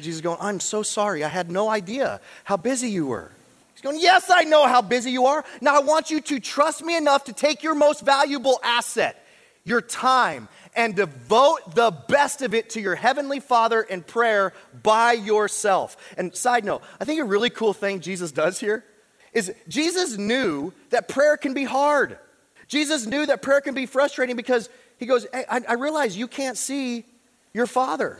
Jesus 0.00 0.20
going, 0.20 0.38
I'm 0.40 0.60
so 0.60 0.82
sorry. 0.82 1.24
I 1.24 1.28
had 1.28 1.50
no 1.50 1.68
idea 1.68 2.20
how 2.44 2.56
busy 2.56 2.90
you 2.90 3.06
were. 3.06 3.30
He's 3.74 3.82
going, 3.82 4.00
Yes, 4.00 4.28
I 4.28 4.42
know 4.44 4.66
how 4.66 4.82
busy 4.82 5.10
you 5.10 5.26
are. 5.26 5.44
Now 5.60 5.76
I 5.76 5.80
want 5.80 6.10
you 6.10 6.20
to 6.20 6.40
trust 6.40 6.82
me 6.82 6.96
enough 6.96 7.24
to 7.24 7.32
take 7.32 7.62
your 7.62 7.74
most 7.74 8.04
valuable 8.04 8.58
asset, 8.62 9.24
your 9.64 9.80
time, 9.80 10.48
and 10.74 10.94
devote 10.94 11.74
the 11.74 11.90
best 11.90 12.42
of 12.42 12.54
it 12.54 12.70
to 12.70 12.80
your 12.80 12.94
Heavenly 12.94 13.40
Father 13.40 13.82
in 13.82 14.02
prayer 14.02 14.52
by 14.82 15.12
yourself. 15.12 15.96
And 16.16 16.34
side 16.34 16.64
note, 16.64 16.82
I 17.00 17.04
think 17.04 17.20
a 17.20 17.24
really 17.24 17.50
cool 17.50 17.72
thing 17.72 18.00
Jesus 18.00 18.32
does 18.32 18.58
here 18.58 18.84
is 19.32 19.52
Jesus 19.68 20.16
knew 20.16 20.72
that 20.90 21.08
prayer 21.08 21.36
can 21.36 21.54
be 21.54 21.64
hard. 21.64 22.18
Jesus 22.66 23.06
knew 23.06 23.26
that 23.26 23.42
prayer 23.42 23.60
can 23.60 23.74
be 23.74 23.86
frustrating 23.86 24.36
because 24.36 24.68
he 24.98 25.06
goes, 25.06 25.26
hey, 25.32 25.44
I, 25.48 25.62
I 25.68 25.72
realize 25.74 26.16
you 26.16 26.28
can't 26.28 26.56
see 26.56 27.04
your 27.52 27.66
Father. 27.66 28.18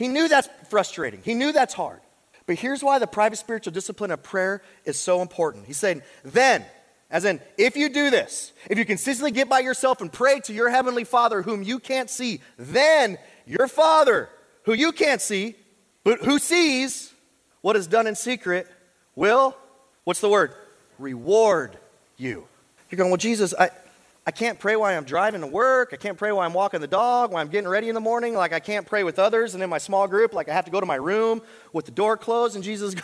He 0.00 0.08
knew 0.08 0.28
that's 0.28 0.48
frustrating, 0.70 1.20
he 1.22 1.34
knew 1.34 1.52
that's 1.52 1.74
hard. 1.74 2.00
But 2.46 2.56
here's 2.56 2.82
why 2.82 2.98
the 2.98 3.06
private 3.06 3.36
spiritual 3.36 3.74
discipline 3.74 4.10
of 4.10 4.22
prayer 4.22 4.62
is 4.86 4.98
so 4.98 5.20
important. 5.20 5.66
He's 5.66 5.76
saying, 5.76 6.00
then, 6.24 6.64
as 7.10 7.26
in, 7.26 7.38
if 7.58 7.76
you 7.76 7.90
do 7.90 8.08
this, 8.08 8.54
if 8.70 8.78
you 8.78 8.86
consistently 8.86 9.30
get 9.30 9.50
by 9.50 9.60
yourself 9.60 10.00
and 10.00 10.10
pray 10.10 10.40
to 10.40 10.54
your 10.54 10.70
heavenly 10.70 11.04
Father 11.04 11.42
whom 11.42 11.62
you 11.62 11.78
can't 11.78 12.08
see, 12.08 12.40
then 12.56 13.18
your 13.46 13.68
Father, 13.68 14.30
who 14.64 14.72
you 14.72 14.90
can't 14.92 15.20
see, 15.20 15.54
but 16.02 16.20
who 16.24 16.38
sees 16.38 17.12
what 17.60 17.76
is 17.76 17.86
done 17.86 18.06
in 18.06 18.14
secret, 18.14 18.66
will, 19.14 19.54
what's 20.04 20.20
the 20.20 20.30
word? 20.30 20.54
Reward 20.98 21.76
you. 22.16 22.48
You're 22.88 22.96
going, 22.96 23.10
well, 23.10 23.18
Jesus, 23.18 23.52
I, 23.58 23.68
I 24.26 24.32
can't 24.32 24.58
pray 24.58 24.76
while 24.76 24.96
I'm 24.96 25.04
driving 25.04 25.40
to 25.40 25.46
work. 25.46 25.90
I 25.94 25.96
can't 25.96 26.18
pray 26.18 26.30
while 26.30 26.46
I'm 26.46 26.52
walking 26.52 26.82
the 26.82 26.86
dog, 26.86 27.32
while 27.32 27.40
I'm 27.40 27.48
getting 27.48 27.68
ready 27.68 27.88
in 27.88 27.94
the 27.94 28.02
morning. 28.02 28.34
Like, 28.34 28.52
I 28.52 28.60
can't 28.60 28.86
pray 28.86 29.02
with 29.02 29.18
others 29.18 29.54
and 29.54 29.62
in 29.62 29.70
my 29.70 29.78
small 29.78 30.06
group. 30.06 30.34
Like, 30.34 30.50
I 30.50 30.52
have 30.52 30.66
to 30.66 30.70
go 30.70 30.78
to 30.78 30.84
my 30.84 30.96
room 30.96 31.40
with 31.72 31.86
the 31.86 31.90
door 31.90 32.18
closed. 32.18 32.54
And 32.54 32.62
Jesus, 32.62 32.94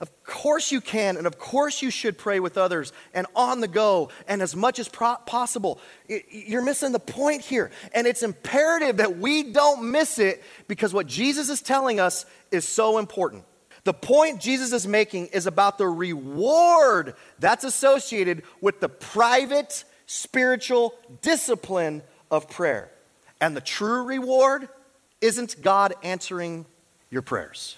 of 0.00 0.24
course 0.24 0.72
you 0.72 0.80
can. 0.80 1.18
And 1.18 1.26
of 1.26 1.38
course 1.38 1.82
you 1.82 1.90
should 1.90 2.16
pray 2.16 2.40
with 2.40 2.56
others 2.56 2.94
and 3.12 3.26
on 3.36 3.60
the 3.60 3.68
go 3.68 4.08
and 4.26 4.40
as 4.40 4.56
much 4.56 4.78
as 4.78 4.88
pro- 4.88 5.16
possible. 5.26 5.78
You're 6.08 6.64
missing 6.64 6.92
the 6.92 6.98
point 6.98 7.42
here. 7.42 7.70
And 7.92 8.06
it's 8.06 8.22
imperative 8.22 8.96
that 8.96 9.18
we 9.18 9.52
don't 9.52 9.90
miss 9.90 10.18
it 10.18 10.42
because 10.68 10.94
what 10.94 11.06
Jesus 11.06 11.50
is 11.50 11.60
telling 11.60 12.00
us 12.00 12.24
is 12.50 12.66
so 12.66 12.96
important. 12.96 13.44
The 13.84 13.92
point 13.92 14.40
Jesus 14.40 14.72
is 14.72 14.86
making 14.86 15.26
is 15.28 15.46
about 15.46 15.76
the 15.76 15.88
reward 15.88 17.14
that's 17.38 17.64
associated 17.64 18.44
with 18.62 18.80
the 18.80 18.88
private 18.88 19.84
spiritual 20.12 20.94
discipline 21.22 22.02
of 22.30 22.48
prayer. 22.48 22.90
And 23.40 23.56
the 23.56 23.62
true 23.62 24.04
reward 24.04 24.68
isn't 25.22 25.62
God 25.62 25.94
answering 26.02 26.66
your 27.10 27.22
prayers. 27.22 27.76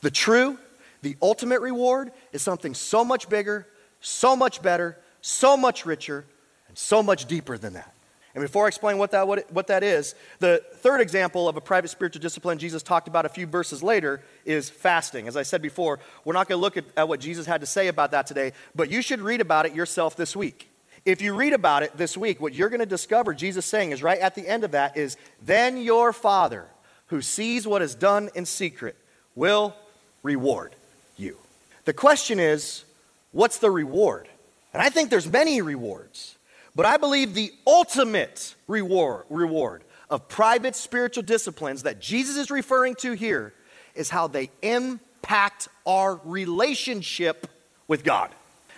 The 0.00 0.10
true, 0.10 0.58
the 1.02 1.16
ultimate 1.20 1.60
reward 1.60 2.10
is 2.32 2.40
something 2.40 2.74
so 2.74 3.04
much 3.04 3.28
bigger, 3.28 3.66
so 4.00 4.34
much 4.34 4.62
better, 4.62 4.96
so 5.20 5.58
much 5.58 5.84
richer, 5.84 6.24
and 6.68 6.78
so 6.78 7.02
much 7.02 7.26
deeper 7.26 7.58
than 7.58 7.74
that. 7.74 7.92
And 8.34 8.42
before 8.42 8.64
I 8.64 8.68
explain 8.68 8.96
what 8.96 9.10
that, 9.10 9.28
what, 9.28 9.52
what 9.52 9.66
that 9.66 9.82
is, 9.82 10.14
the 10.38 10.62
third 10.76 11.02
example 11.02 11.48
of 11.48 11.56
a 11.56 11.60
private 11.60 11.88
spiritual 11.88 12.22
discipline 12.22 12.58
Jesus 12.58 12.82
talked 12.82 13.08
about 13.08 13.26
a 13.26 13.28
few 13.28 13.46
verses 13.46 13.82
later 13.82 14.22
is 14.46 14.70
fasting. 14.70 15.28
As 15.28 15.36
I 15.36 15.42
said 15.42 15.60
before, 15.60 16.00
we're 16.24 16.32
not 16.32 16.48
going 16.48 16.58
to 16.58 16.62
look 16.62 16.78
at, 16.78 16.84
at 16.96 17.08
what 17.08 17.20
Jesus 17.20 17.46
had 17.46 17.60
to 17.60 17.66
say 17.66 17.88
about 17.88 18.10
that 18.12 18.26
today, 18.26 18.52
but 18.74 18.90
you 18.90 19.02
should 19.02 19.20
read 19.20 19.42
about 19.42 19.66
it 19.66 19.74
yourself 19.74 20.16
this 20.16 20.34
week. 20.34 20.70
If 21.04 21.20
you 21.20 21.34
read 21.34 21.52
about 21.52 21.82
it 21.82 21.96
this 21.96 22.16
week, 22.16 22.40
what 22.40 22.54
you're 22.54 22.70
going 22.70 22.80
to 22.80 22.86
discover 22.86 23.34
Jesus 23.34 23.66
saying 23.66 23.90
is 23.90 24.02
right 24.02 24.18
at 24.18 24.34
the 24.34 24.48
end 24.48 24.64
of 24.64 24.70
that 24.70 24.96
is, 24.96 25.16
Then 25.42 25.76
your 25.76 26.12
Father, 26.12 26.66
who 27.08 27.20
sees 27.20 27.66
what 27.66 27.82
is 27.82 27.94
done 27.94 28.30
in 28.34 28.46
secret, 28.46 28.96
will 29.34 29.74
reward 30.22 30.74
you. 31.16 31.36
The 31.84 31.92
question 31.92 32.40
is, 32.40 32.84
what's 33.32 33.58
the 33.58 33.70
reward? 33.70 34.28
And 34.72 34.82
I 34.82 34.88
think 34.88 35.10
there's 35.10 35.30
many 35.30 35.60
rewards, 35.60 36.36
but 36.74 36.86
I 36.86 36.96
believe 36.96 37.34
the 37.34 37.52
ultimate 37.66 38.54
reward, 38.66 39.24
reward 39.28 39.84
of 40.08 40.28
private 40.28 40.74
spiritual 40.74 41.22
disciplines 41.22 41.82
that 41.82 42.00
Jesus 42.00 42.36
is 42.36 42.50
referring 42.50 42.94
to 42.96 43.12
here 43.12 43.52
is 43.94 44.08
how 44.08 44.26
they 44.26 44.50
impact 44.62 45.68
our 45.86 46.18
relationship 46.24 47.46
with 47.86 48.04
God. 48.04 48.30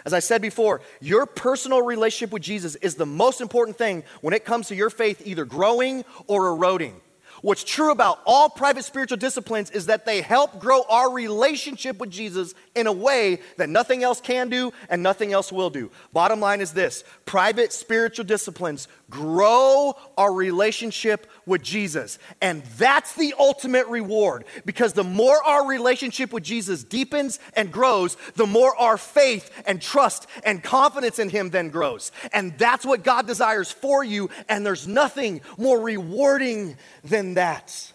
As 0.06 0.12
I 0.12 0.20
said 0.20 0.40
before, 0.40 0.82
your 1.00 1.26
personal 1.26 1.82
relationship 1.82 2.32
with 2.32 2.42
Jesus 2.42 2.76
is 2.76 2.94
the 2.94 3.04
most 3.04 3.40
important 3.40 3.76
thing 3.76 4.04
when 4.20 4.34
it 4.34 4.44
comes 4.44 4.68
to 4.68 4.76
your 4.76 4.88
faith 4.88 5.20
either 5.26 5.44
growing 5.44 6.04
or 6.28 6.46
eroding. 6.46 7.00
What's 7.42 7.64
true 7.64 7.90
about 7.90 8.20
all 8.24 8.48
private 8.48 8.84
spiritual 8.84 9.18
disciplines 9.18 9.70
is 9.70 9.86
that 9.86 10.06
they 10.06 10.22
help 10.22 10.60
grow 10.60 10.82
our 10.88 11.10
relationship 11.10 11.98
with 11.98 12.10
Jesus 12.10 12.54
in 12.74 12.86
a 12.86 12.92
way 12.92 13.40
that 13.56 13.68
nothing 13.68 14.04
else 14.04 14.20
can 14.20 14.48
do 14.48 14.72
and 14.88 15.02
nothing 15.02 15.32
else 15.32 15.52
will 15.52 15.70
do. 15.70 15.90
Bottom 16.12 16.40
line 16.40 16.60
is 16.60 16.72
this 16.72 17.02
private 17.24 17.72
spiritual 17.72 18.24
disciplines 18.24 18.88
grow 19.10 19.96
our 20.16 20.32
relationship 20.32 21.26
with 21.46 21.62
Jesus. 21.62 22.18
And 22.40 22.62
that's 22.76 23.14
the 23.14 23.34
ultimate 23.38 23.86
reward 23.86 24.44
because 24.64 24.92
the 24.92 25.04
more 25.04 25.42
our 25.44 25.66
relationship 25.66 26.32
with 26.32 26.42
Jesus 26.42 26.84
deepens 26.84 27.38
and 27.54 27.72
grows, 27.72 28.16
the 28.34 28.46
more 28.46 28.76
our 28.76 28.98
faith 28.98 29.50
and 29.66 29.80
trust 29.80 30.26
and 30.44 30.62
confidence 30.62 31.18
in 31.18 31.28
Him 31.28 31.50
then 31.50 31.70
grows. 31.70 32.12
And 32.32 32.58
that's 32.58 32.84
what 32.84 33.04
God 33.04 33.26
desires 33.26 33.70
for 33.70 34.04
you. 34.04 34.28
And 34.48 34.66
there's 34.66 34.86
nothing 34.86 35.40
more 35.56 35.80
rewarding 35.80 36.76
than 37.04 37.34
that. 37.34 37.92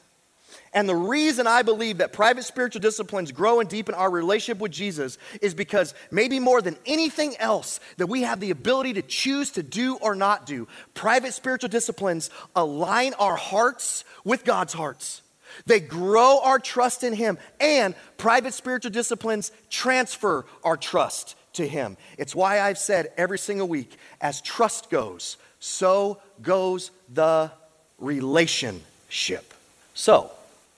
And 0.74 0.88
the 0.88 0.96
reason 0.96 1.48
I 1.48 1.64
believe 1.64 1.98
that 1.98 2.14
private 2.14 2.44
spiritual 2.44 2.80
disciplines 2.80 3.34
grow 3.34 3.60
and 3.60 3.68
deepen 3.68 3.94
our 3.94 4.10
relationship 4.10 4.62
with 4.62 4.72
Jesus 4.72 5.18
is 5.42 5.54
because 5.54 5.94
maybe 6.12 6.40
more 6.40 6.62
than 6.62 6.78
anything 6.86 7.36
else 7.38 7.82
that 7.98 8.08
we 8.08 8.22
have 8.22 8.40
the 8.40 8.52
ability 8.52 8.94
to 8.94 9.02
choose 9.02 9.52
to 9.52 9.64
do 9.64 9.96
or 9.98 10.16
not 10.16 10.46
do, 10.46 10.70
private 10.94 11.34
spiritual 11.34 11.70
disciplines 11.70 12.30
align 12.56 13.14
our 13.16 13.36
hearts 13.36 14.06
with 14.24 14.46
God's 14.46 14.72
hearts. 14.72 15.22
They 15.66 15.82
grow 15.82 16.40
our 16.42 16.60
trust 16.60 17.04
in 17.04 17.14
Him, 17.14 17.38
and 17.60 17.94
private 18.18 18.54
spiritual 18.54 18.92
disciplines 18.92 19.52
transfer 19.70 20.46
our 20.64 20.78
trust 20.78 21.36
to 21.54 21.68
Him. 21.68 21.98
It's 22.18 22.34
why 22.34 22.62
I've 22.62 22.78
said 22.78 23.12
every 23.18 23.38
single 23.38 23.68
week 23.68 23.98
as 24.22 24.40
trust 24.40 24.90
goes, 24.90 25.36
so 25.60 26.22
goes 26.42 26.92
the 27.14 27.52
relationship. 28.00 29.54
So, 29.94 30.32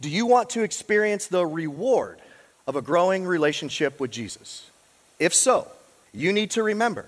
do 0.03 0.09
you 0.09 0.25
want 0.25 0.49
to 0.49 0.63
experience 0.63 1.27
the 1.27 1.45
reward 1.45 2.19
of 2.67 2.75
a 2.75 2.81
growing 2.81 3.23
relationship 3.23 4.01
with 4.01 4.11
Jesus? 4.11 4.69
If 5.17 5.33
so, 5.33 5.65
you 6.11 6.33
need 6.33 6.51
to 6.51 6.61
remember 6.61 7.05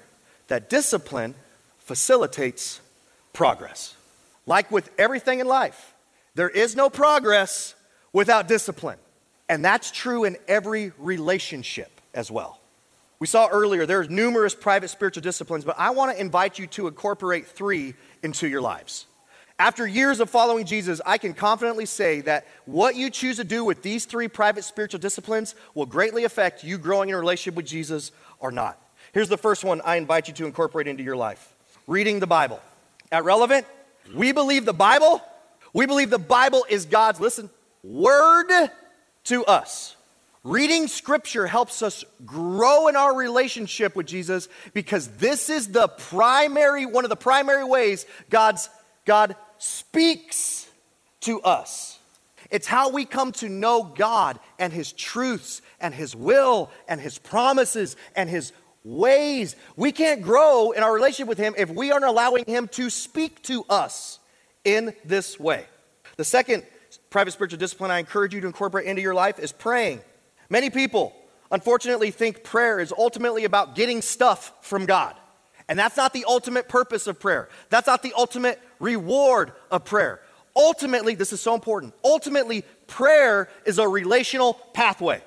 that 0.47 0.69
discipline 0.69 1.35
facilitates 1.79 2.79
progress. 3.33 3.95
Like 4.45 4.71
with 4.71 4.89
everything 4.97 5.41
in 5.41 5.45
life, 5.45 5.93
there 6.35 6.47
is 6.47 6.77
no 6.77 6.89
progress 6.89 7.75
without 8.13 8.47
discipline. 8.47 8.97
And 9.49 9.63
that's 9.63 9.91
true 9.91 10.23
in 10.23 10.37
every 10.47 10.93
relationship 10.97 11.99
as 12.13 12.31
well. 12.31 12.61
We 13.19 13.27
saw 13.27 13.49
earlier 13.51 13.85
there's 13.85 14.09
numerous 14.09 14.55
private 14.55 14.87
spiritual 14.87 15.21
disciplines, 15.21 15.65
but 15.65 15.75
I 15.77 15.89
want 15.89 16.15
to 16.15 16.21
invite 16.21 16.57
you 16.59 16.67
to 16.67 16.87
incorporate 16.87 17.45
three 17.45 17.93
into 18.23 18.47
your 18.47 18.61
lives. 18.61 19.05
After 19.57 19.87
years 19.87 20.19
of 20.19 20.29
following 20.29 20.65
Jesus, 20.65 20.99
I 21.05 21.17
can 21.17 21.33
confidently 21.33 21.85
say 21.85 22.19
that 22.21 22.45
what 22.65 22.97
you 22.97 23.09
choose 23.09 23.37
to 23.37 23.45
do 23.45 23.63
with 23.63 23.83
these 23.83 24.03
three 24.03 24.27
private 24.27 24.65
spiritual 24.65 24.99
disciplines 24.99 25.55
will 25.73 25.85
greatly 25.85 26.25
affect 26.25 26.65
you 26.65 26.77
growing 26.77 27.07
in 27.07 27.15
a 27.15 27.17
relationship 27.17 27.55
with 27.55 27.65
Jesus 27.65 28.11
or 28.39 28.51
not. 28.51 28.81
Here's 29.13 29.29
the 29.29 29.37
first 29.37 29.63
one 29.63 29.79
I 29.81 29.95
invite 29.95 30.27
you 30.27 30.33
to 30.33 30.45
incorporate 30.45 30.87
into 30.87 31.03
your 31.03 31.15
life 31.15 31.53
reading 31.87 32.19
the 32.19 32.27
Bible. 32.27 32.59
At 33.11 33.23
Relevant, 33.23 33.65
we 34.13 34.33
believe 34.33 34.65
the 34.65 34.73
Bible, 34.73 35.21
we 35.71 35.85
believe 35.85 36.09
the 36.09 36.19
Bible 36.19 36.65
is 36.67 36.85
God's, 36.85 37.21
listen, 37.21 37.49
word 37.81 38.69
to 39.25 39.45
us. 39.45 39.95
Reading 40.43 40.87
scripture 40.87 41.47
helps 41.47 41.81
us 41.81 42.03
grow 42.25 42.87
in 42.87 42.95
our 42.95 43.15
relationship 43.15 43.95
with 43.95 44.05
Jesus 44.05 44.49
because 44.73 45.07
this 45.17 45.49
is 45.49 45.69
the 45.69 45.87
primary, 45.87 46.85
one 46.85 47.05
of 47.05 47.09
the 47.09 47.15
primary 47.15 47.63
ways 47.63 48.05
God's, 48.29 48.69
God 49.05 49.35
speaks 49.65 50.69
to 51.21 51.41
us. 51.41 51.99
It's 52.51 52.67
how 52.67 52.89
we 52.89 53.05
come 53.05 53.31
to 53.33 53.49
know 53.49 53.83
God 53.83 54.39
and 54.59 54.71
His 54.71 54.93
truths 54.93 55.61
and 55.79 55.93
His 55.93 56.15
will 56.15 56.69
and 56.87 57.01
His 57.01 57.17
promises 57.17 57.95
and 58.15 58.29
His 58.29 58.53
ways. 58.83 59.55
We 59.75 59.91
can't 59.91 60.21
grow 60.21 60.71
in 60.71 60.83
our 60.83 60.93
relationship 60.93 61.27
with 61.27 61.39
Him 61.39 61.55
if 61.57 61.69
we 61.69 61.91
aren't 61.91 62.05
allowing 62.05 62.45
Him 62.45 62.67
to 62.69 62.89
speak 62.89 63.41
to 63.43 63.65
us 63.69 64.19
in 64.63 64.93
this 65.03 65.39
way. 65.39 65.65
The 66.17 66.23
second 66.23 66.63
private 67.09 67.31
spiritual 67.31 67.59
discipline 67.59 67.91
I 67.91 67.99
encourage 67.99 68.33
you 68.33 68.41
to 68.41 68.47
incorporate 68.47 68.85
into 68.85 69.01
your 69.01 69.15
life 69.15 69.39
is 69.39 69.51
praying. 69.51 70.01
Many 70.49 70.69
people, 70.69 71.15
unfortunately, 71.51 72.11
think 72.11 72.43
prayer 72.43 72.79
is 72.79 72.93
ultimately 72.95 73.45
about 73.45 73.75
getting 73.75 74.03
stuff 74.03 74.53
from 74.61 74.85
God. 74.85 75.15
And 75.67 75.79
that's 75.79 75.97
not 75.97 76.13
the 76.13 76.25
ultimate 76.27 76.69
purpose 76.69 77.07
of 77.07 77.19
prayer. 77.19 77.49
That's 77.69 77.87
not 77.87 78.03
the 78.03 78.13
ultimate 78.15 78.59
reward 78.79 79.53
of 79.71 79.85
prayer. 79.85 80.21
Ultimately, 80.55 81.15
this 81.15 81.33
is 81.33 81.41
so 81.41 81.53
important. 81.53 81.93
Ultimately, 82.03 82.63
prayer 82.87 83.49
is 83.65 83.77
a 83.77 83.87
relational 83.87 84.53
pathway. 84.73 85.21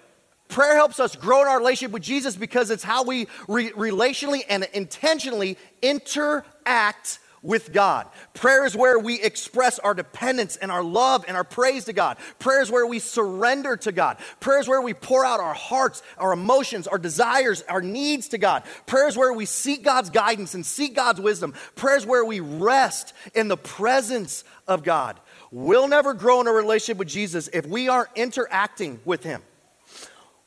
Prayer 0.49 0.75
helps 0.77 0.99
us 0.99 1.15
grow 1.15 1.43
in 1.43 1.49
our 1.49 1.59
relationship 1.59 1.93
with 1.93 2.03
Jesus 2.03 2.35
because 2.35 2.71
it's 2.71 2.83
how 2.83 3.05
we 3.05 3.29
re- 3.47 3.71
relationally 3.73 4.43
and 4.49 4.67
intentionally 4.73 5.59
interact 5.83 7.19
with 7.43 7.73
God. 7.73 8.07
Prayer 8.35 8.65
is 8.65 8.77
where 8.77 8.99
we 8.99 9.21
express 9.21 9.79
our 9.79 9.95
dependence 9.95 10.57
and 10.57 10.71
our 10.71 10.83
love 10.83 11.25
and 11.29 11.37
our 11.37 11.45
praise 11.45 11.85
to 11.85 11.93
God. 11.93 12.17
Prayer 12.39 12.61
is 12.61 12.71
where 12.71 12.87
we 12.87 12.99
surrender 12.99 13.77
to 13.79 13.93
God. 13.93 14.19
Prayer 14.41 14.61
is 14.61 14.69
where 14.69 14.83
we 14.83 14.95
pour 14.95 15.25
out 15.25 15.41
our 15.41 15.55
hearts, 15.55 16.03
our 16.19 16.33
emotions, 16.33 16.87
our 16.87 16.99
desires, 16.99 17.63
our 17.69 17.83
needs 17.83 18.29
to 18.29 18.39
God. 18.39 18.65
Prayer 18.87 19.09
is 19.09 19.17
where 19.17 19.33
we 19.33 19.45
seek 19.45 19.83
God's 19.83 20.11
guidance 20.11 20.55
and 20.55 20.65
seek 20.65 20.95
God's 20.95 21.21
wisdom. 21.21 21.55
Prayer 21.75 21.97
is 21.97 22.07
where 22.07 22.25
we 22.25 22.41
rest 22.41 23.13
in 23.35 23.49
the 23.49 23.57
presence 23.57 24.45
of 24.67 24.83
God. 24.83 25.19
We'll 25.51 25.89
never 25.89 26.15
grow 26.15 26.41
in 26.41 26.47
a 26.47 26.53
relationship 26.53 26.99
with 26.99 27.09
Jesus 27.09 27.49
if 27.53 27.67
we 27.67 27.89
aren't 27.89 28.11
interacting 28.17 29.01
with 29.05 29.23
Him. 29.23 29.43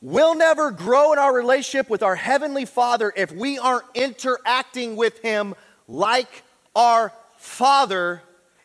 We'll 0.01 0.35
never 0.35 0.71
grow 0.71 1.13
in 1.13 1.19
our 1.19 1.33
relationship 1.33 1.89
with 1.89 2.01
our 2.01 2.15
Heavenly 2.15 2.65
Father 2.65 3.13
if 3.15 3.31
we 3.31 3.59
aren't 3.59 3.85
interacting 3.93 4.95
with 4.95 5.19
Him 5.19 5.53
like 5.87 6.43
our 6.75 7.13
Father 7.37 8.21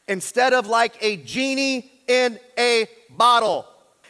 instead 0.09 0.53
of 0.53 0.67
like 0.67 0.97
a 1.01 1.17
genie 1.17 1.91
in 2.07 2.39
a 2.59 2.87
bottle. 3.11 3.67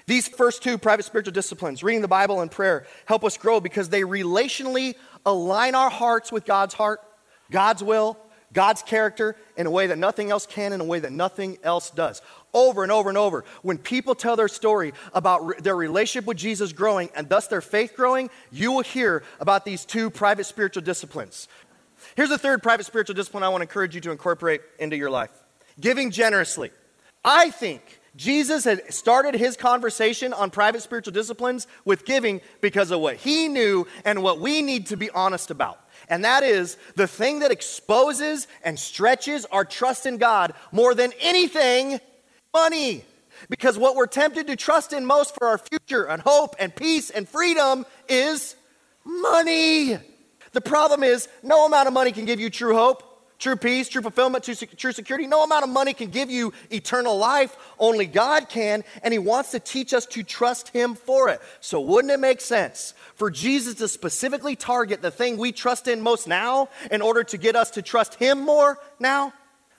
These 0.06 0.28
first 0.28 0.62
two 0.62 0.78
private 0.78 1.04
spiritual 1.04 1.32
disciplines, 1.32 1.82
reading 1.82 2.02
the 2.02 2.08
Bible 2.08 2.40
and 2.40 2.50
prayer, 2.50 2.86
help 3.06 3.24
us 3.24 3.36
grow 3.36 3.60
because 3.60 3.88
they 3.88 4.02
relationally 4.02 4.94
align 5.24 5.74
our 5.74 5.90
hearts 5.90 6.30
with 6.30 6.44
God's 6.44 6.74
heart, 6.74 7.00
God's 7.50 7.82
will, 7.82 8.16
God's 8.52 8.82
character 8.82 9.36
in 9.56 9.66
a 9.66 9.70
way 9.70 9.88
that 9.88 9.98
nothing 9.98 10.30
else 10.30 10.46
can, 10.46 10.72
in 10.72 10.80
a 10.80 10.84
way 10.84 11.00
that 11.00 11.12
nothing 11.12 11.58
else 11.64 11.90
does. 11.90 12.22
Over 12.54 12.84
and 12.84 12.92
over 12.92 13.08
and 13.08 13.18
over, 13.18 13.44
when 13.62 13.76
people 13.76 14.14
tell 14.14 14.36
their 14.36 14.48
story 14.48 14.94
about 15.12 15.46
re- 15.46 15.56
their 15.60 15.76
relationship 15.76 16.26
with 16.26 16.38
Jesus 16.38 16.72
growing 16.72 17.10
and 17.14 17.28
thus 17.28 17.48
their 17.48 17.60
faith 17.60 17.94
growing, 17.96 18.30
you 18.52 18.72
will 18.72 18.82
hear 18.82 19.24
about 19.40 19.64
these 19.64 19.84
two 19.84 20.08
private 20.08 20.44
spiritual 20.44 20.82
disciplines. 20.82 21.48
Here's 22.14 22.28
the 22.28 22.38
third 22.38 22.62
private 22.62 22.86
spiritual 22.86 23.14
discipline 23.14 23.42
I 23.42 23.48
want 23.48 23.60
to 23.60 23.64
encourage 23.64 23.94
you 23.94 24.00
to 24.02 24.10
incorporate 24.10 24.60
into 24.78 24.96
your 24.96 25.10
life 25.10 25.30
giving 25.80 26.10
generously. 26.10 26.70
I 27.24 27.50
think 27.50 28.00
Jesus 28.16 28.64
had 28.64 28.92
started 28.92 29.34
his 29.34 29.56
conversation 29.56 30.32
on 30.32 30.50
private 30.50 30.82
spiritual 30.82 31.12
disciplines 31.12 31.66
with 31.84 32.06
giving 32.06 32.40
because 32.60 32.90
of 32.90 33.00
what 33.00 33.16
he 33.16 33.48
knew 33.48 33.86
and 34.04 34.22
what 34.22 34.40
we 34.40 34.62
need 34.62 34.86
to 34.86 34.96
be 34.96 35.10
honest 35.10 35.50
about. 35.50 35.78
And 36.08 36.24
that 36.24 36.42
is 36.42 36.76
the 36.94 37.06
thing 37.06 37.40
that 37.40 37.50
exposes 37.50 38.46
and 38.64 38.78
stretches 38.78 39.44
our 39.46 39.64
trust 39.64 40.06
in 40.06 40.18
God 40.18 40.54
more 40.72 40.94
than 40.94 41.12
anything 41.20 42.00
money. 42.54 43.04
Because 43.50 43.76
what 43.76 43.96
we're 43.96 44.06
tempted 44.06 44.46
to 44.46 44.56
trust 44.56 44.94
in 44.94 45.04
most 45.04 45.34
for 45.34 45.46
our 45.48 45.58
future 45.58 46.04
and 46.04 46.22
hope 46.22 46.56
and 46.58 46.74
peace 46.74 47.10
and 47.10 47.28
freedom 47.28 47.84
is 48.08 48.56
money. 49.04 49.98
The 50.56 50.62
problem 50.62 51.02
is, 51.02 51.28
no 51.42 51.66
amount 51.66 51.86
of 51.86 51.92
money 51.92 52.12
can 52.12 52.24
give 52.24 52.40
you 52.40 52.48
true 52.48 52.74
hope, 52.74 53.02
true 53.38 53.56
peace, 53.56 53.90
true 53.90 54.00
fulfillment, 54.00 54.42
true 54.42 54.92
security. 54.92 55.26
No 55.26 55.44
amount 55.44 55.64
of 55.64 55.68
money 55.68 55.92
can 55.92 56.08
give 56.08 56.30
you 56.30 56.54
eternal 56.70 57.18
life. 57.18 57.54
Only 57.78 58.06
God 58.06 58.48
can, 58.48 58.82
and 59.02 59.12
He 59.12 59.18
wants 59.18 59.50
to 59.50 59.60
teach 59.60 59.92
us 59.92 60.06
to 60.06 60.22
trust 60.22 60.70
Him 60.70 60.94
for 60.94 61.28
it. 61.28 61.42
So, 61.60 61.78
wouldn't 61.82 62.10
it 62.10 62.20
make 62.20 62.40
sense 62.40 62.94
for 63.16 63.30
Jesus 63.30 63.74
to 63.74 63.86
specifically 63.86 64.56
target 64.56 65.02
the 65.02 65.10
thing 65.10 65.36
we 65.36 65.52
trust 65.52 65.88
in 65.88 66.00
most 66.00 66.26
now 66.26 66.70
in 66.90 67.02
order 67.02 67.22
to 67.24 67.36
get 67.36 67.54
us 67.54 67.72
to 67.72 67.82
trust 67.82 68.14
Him 68.14 68.40
more 68.40 68.78
now? 68.98 69.34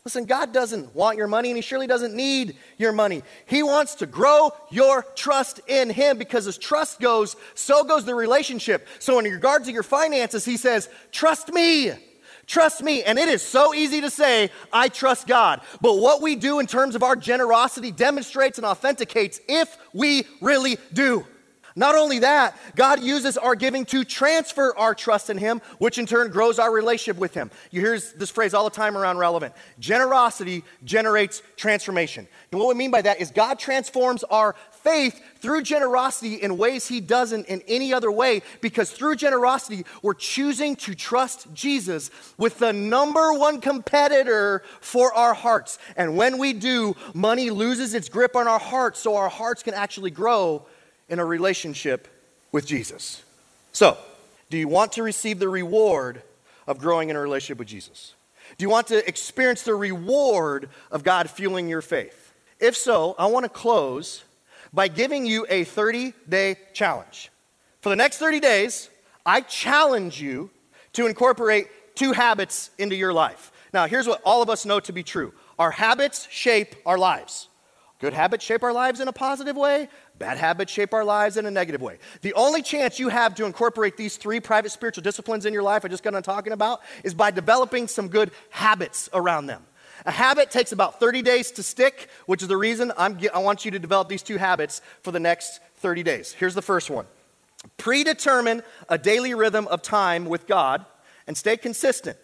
Listen, 0.08 0.24
God 0.24 0.54
doesn't 0.54 0.96
want 0.96 1.18
your 1.18 1.28
money 1.28 1.50
and 1.50 1.58
He 1.58 1.62
surely 1.62 1.86
doesn't 1.86 2.16
need 2.16 2.56
your 2.78 2.94
money. 2.94 3.24
He 3.46 3.62
wants 3.62 3.96
to 3.96 4.06
grow 4.06 4.52
your 4.70 5.06
trust 5.16 5.60
in 5.68 5.90
Him 5.90 6.18
because 6.18 6.48
as 6.48 6.58
trust 6.58 7.02
goes, 7.02 7.36
so 7.56 7.84
goes 7.84 8.06
the 8.06 8.16
relationship. 8.16 8.88
So, 9.00 9.20
in 9.20 9.26
regard 9.26 9.66
to 9.66 9.72
your 9.74 9.84
finances, 9.84 10.46
He 10.46 10.56
says, 10.56 10.88
Trust 11.12 11.52
me. 11.52 11.92
Trust 12.46 12.82
me. 12.84 13.04
And 13.04 13.20
it 13.20 13.28
is 13.28 13.42
so 13.42 13.74
easy 13.74 14.00
to 14.00 14.10
say, 14.10 14.50
I 14.72 14.88
trust 14.88 15.28
God. 15.28 15.60
But 15.82 15.96
what 15.98 16.22
we 16.22 16.38
do 16.38 16.60
in 16.60 16.68
terms 16.68 16.96
of 16.96 17.04
our 17.04 17.18
generosity 17.18 17.92
demonstrates 17.92 18.58
and 18.58 18.66
authenticates 18.66 19.42
if 19.50 19.78
we 19.92 20.26
really 20.40 20.78
do. 20.94 21.26
Not 21.78 21.94
only 21.94 22.18
that, 22.20 22.58
God 22.76 23.04
uses 23.04 23.38
our 23.38 23.54
giving 23.54 23.86
to 23.86 24.04
transfer 24.04 24.76
our 24.76 24.96
trust 24.96 25.30
in 25.30 25.38
Him, 25.38 25.62
which 25.78 26.00
in 26.00 26.08
turn 26.08 26.32
grows 26.32 26.58
our 26.58 26.74
relationship 26.74 27.22
with 27.22 27.36
Him. 27.36 27.52
You 27.70 27.82
hear 27.82 28.00
this 28.00 28.32
phrase 28.32 28.56
all 28.56 28.64
the 28.64 28.72
time 28.72 28.98
around 28.98 29.20
relevant. 29.20 29.54
Generosity 29.80 30.64
generates 30.84 31.44
transformation. 31.56 32.28
And 32.52 32.60
what 32.60 32.68
we 32.68 32.74
mean 32.74 32.90
by 32.90 33.04
that 33.04 33.22
is 33.22 33.30
God 33.30 33.60
transforms 33.60 34.24
our 34.24 34.56
faith 34.72 35.22
through 35.40 35.62
generosity 35.62 36.42
in 36.42 36.58
ways 36.58 36.88
He 36.88 37.00
doesn't 37.00 37.46
in 37.46 37.62
any 37.68 37.94
other 37.94 38.12
way, 38.12 38.42
because 38.60 38.90
through 38.90 39.18
generosity, 39.18 39.86
we're 40.02 40.16
choosing 40.16 40.76
to 40.78 40.96
trust 40.96 41.54
Jesus 41.54 42.10
with 42.40 42.58
the 42.58 42.74
number 42.74 43.34
one 43.34 43.62
competitor 43.62 44.64
for 44.82 45.14
our 45.14 45.36
hearts. 45.36 45.78
And 45.96 46.18
when 46.18 46.40
we 46.40 46.54
do, 46.54 46.96
money 47.14 47.52
loses 47.52 47.94
its 47.94 48.10
grip 48.10 48.36
on 48.36 48.48
our 48.48 48.58
hearts, 48.58 49.00
so 49.00 49.16
our 49.16 49.30
hearts 49.30 49.62
can 49.62 49.76
actually 49.76 50.10
grow 50.10 50.66
in 51.10 51.20
a 51.20 51.26
relationship 51.26 52.08
with 52.52 52.66
Jesus. 52.66 53.24
So, 53.72 53.98
do 54.50 54.58
you 54.58 54.68
want 54.68 54.94
to 54.94 55.04
receive 55.04 55.40
the 55.40 55.50
reward 55.50 56.22
of 56.66 56.80
growing 56.80 57.10
in 57.10 57.16
a 57.16 57.20
relationship 57.20 57.60
with 57.60 57.68
Jesus? 57.68 58.14
Do 58.58 58.64
you 58.64 58.70
want 58.70 58.88
to 58.88 59.08
experience 59.08 59.64
the 59.64 59.76
reward 59.76 60.70
of 60.92 61.04
God 61.04 61.30
fueling 61.30 61.68
your 61.68 61.82
faith? 61.82 62.34
If 62.60 62.76
so, 62.76 63.16
I 63.20 63.28
want 63.28 63.44
to 63.44 63.50
close 63.50 64.24
by 64.74 64.88
giving 64.88 65.26
you 65.26 65.46
a 65.50 65.64
30 65.64 66.14
day 66.28 66.56
challenge. 66.74 67.30
For 67.82 67.90
the 67.90 67.96
next 67.96 68.18
30 68.18 68.40
days, 68.40 68.90
I 69.26 69.42
challenge 69.42 70.22
you 70.22 70.50
to 70.94 71.06
incorporate 71.06 71.68
two 71.96 72.14
habits 72.14 72.70
into 72.78 72.96
your 72.96 73.14
life. 73.14 73.52
Now, 73.74 73.86
here's 73.86 74.08
what 74.08 74.22
all 74.24 74.42
of 74.42 74.50
us 74.50 74.66
know 74.66 74.80
to 74.82 74.94
be 74.94 75.04
true 75.04 75.34
our 75.60 75.72
habits 75.72 76.28
shape 76.30 76.76
our 76.86 76.98
lives. 76.98 77.50
Good 78.00 78.14
habits 78.14 78.46
shape 78.46 78.64
our 78.64 78.74
lives 78.74 79.00
in 79.00 79.08
a 79.08 79.14
positive 79.14 79.56
way, 79.56 79.90
Bad 80.20 80.38
habits 80.38 80.72
shape 80.72 80.94
our 80.94 81.04
lives 81.04 81.38
in 81.38 81.46
a 81.46 81.52
negative 81.52 81.82
way. 81.82 82.00
The 82.22 82.34
only 82.34 82.62
chance 82.62 83.00
you 83.00 83.10
have 83.10 83.36
to 83.36 83.46
incorporate 83.46 83.98
these 83.98 84.18
three 84.18 84.40
private 84.40 84.72
spiritual 84.72 85.04
disciplines 85.04 85.46
in 85.46 85.54
your 85.54 85.64
life, 85.64 85.86
I 85.86 85.90
just 85.90 86.04
got 86.04 86.16
on 86.16 86.24
talking 86.24 86.54
about, 86.54 86.82
is 87.04 87.14
by 87.14 87.32
developing 87.32 87.88
some 87.88 88.08
good 88.08 88.32
habits 88.50 89.10
around 89.14 89.46
them. 89.46 89.64
A 90.06 90.12
habit 90.12 90.52
takes 90.52 90.72
about 90.72 91.00
30 91.00 91.22
days 91.22 91.52
to 91.52 91.64
stick, 91.64 92.10
which 92.26 92.42
is 92.42 92.48
the 92.48 92.58
reason 92.58 92.92
I'm, 92.98 93.20
I 93.34 93.40
want 93.40 93.66
you 93.66 93.72
to 93.72 93.80
develop 93.80 94.10
these 94.10 94.24
two 94.24 94.38
habits 94.38 94.82
for 95.02 95.12
the 95.12 95.20
next 95.20 95.60
30 95.78 96.04
days. 96.04 96.34
Here's 96.34 96.56
the 96.56 96.62
first 96.62 96.90
one 96.90 97.06
predetermine 97.78 98.62
a 98.88 98.98
daily 98.98 99.34
rhythm 99.34 99.68
of 99.68 99.82
time 99.82 100.26
with 100.26 100.48
God 100.48 100.86
and 101.26 101.36
stay 101.36 101.58
consistent. 101.58 102.18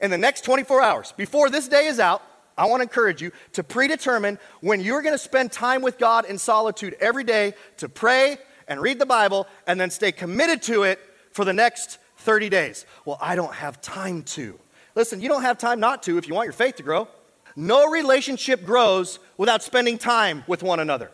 In 0.00 0.10
the 0.10 0.18
next 0.18 0.44
24 0.44 0.82
hours, 0.82 1.12
before 1.16 1.50
this 1.50 1.68
day 1.68 1.86
is 1.86 1.98
out, 1.98 2.22
I 2.60 2.66
want 2.66 2.80
to 2.80 2.82
encourage 2.82 3.22
you 3.22 3.32
to 3.54 3.64
predetermine 3.64 4.38
when 4.60 4.82
you're 4.82 5.00
going 5.00 5.14
to 5.14 5.18
spend 5.18 5.50
time 5.50 5.80
with 5.80 5.96
God 5.96 6.26
in 6.26 6.36
solitude 6.36 6.94
every 7.00 7.24
day 7.24 7.54
to 7.78 7.88
pray 7.88 8.36
and 8.68 8.82
read 8.82 8.98
the 8.98 9.06
Bible 9.06 9.46
and 9.66 9.80
then 9.80 9.88
stay 9.88 10.12
committed 10.12 10.60
to 10.64 10.82
it 10.82 11.00
for 11.32 11.46
the 11.46 11.54
next 11.54 11.96
30 12.18 12.50
days. 12.50 12.84
Well, 13.06 13.16
I 13.18 13.34
don't 13.34 13.54
have 13.54 13.80
time 13.80 14.24
to. 14.24 14.60
Listen, 14.94 15.22
you 15.22 15.28
don't 15.30 15.40
have 15.40 15.56
time 15.56 15.80
not 15.80 16.02
to 16.02 16.18
if 16.18 16.28
you 16.28 16.34
want 16.34 16.44
your 16.44 16.52
faith 16.52 16.76
to 16.76 16.82
grow. 16.82 17.08
No 17.56 17.90
relationship 17.90 18.62
grows 18.62 19.20
without 19.38 19.62
spending 19.62 19.96
time 19.96 20.44
with 20.46 20.62
one 20.62 20.80
another. 20.80 21.10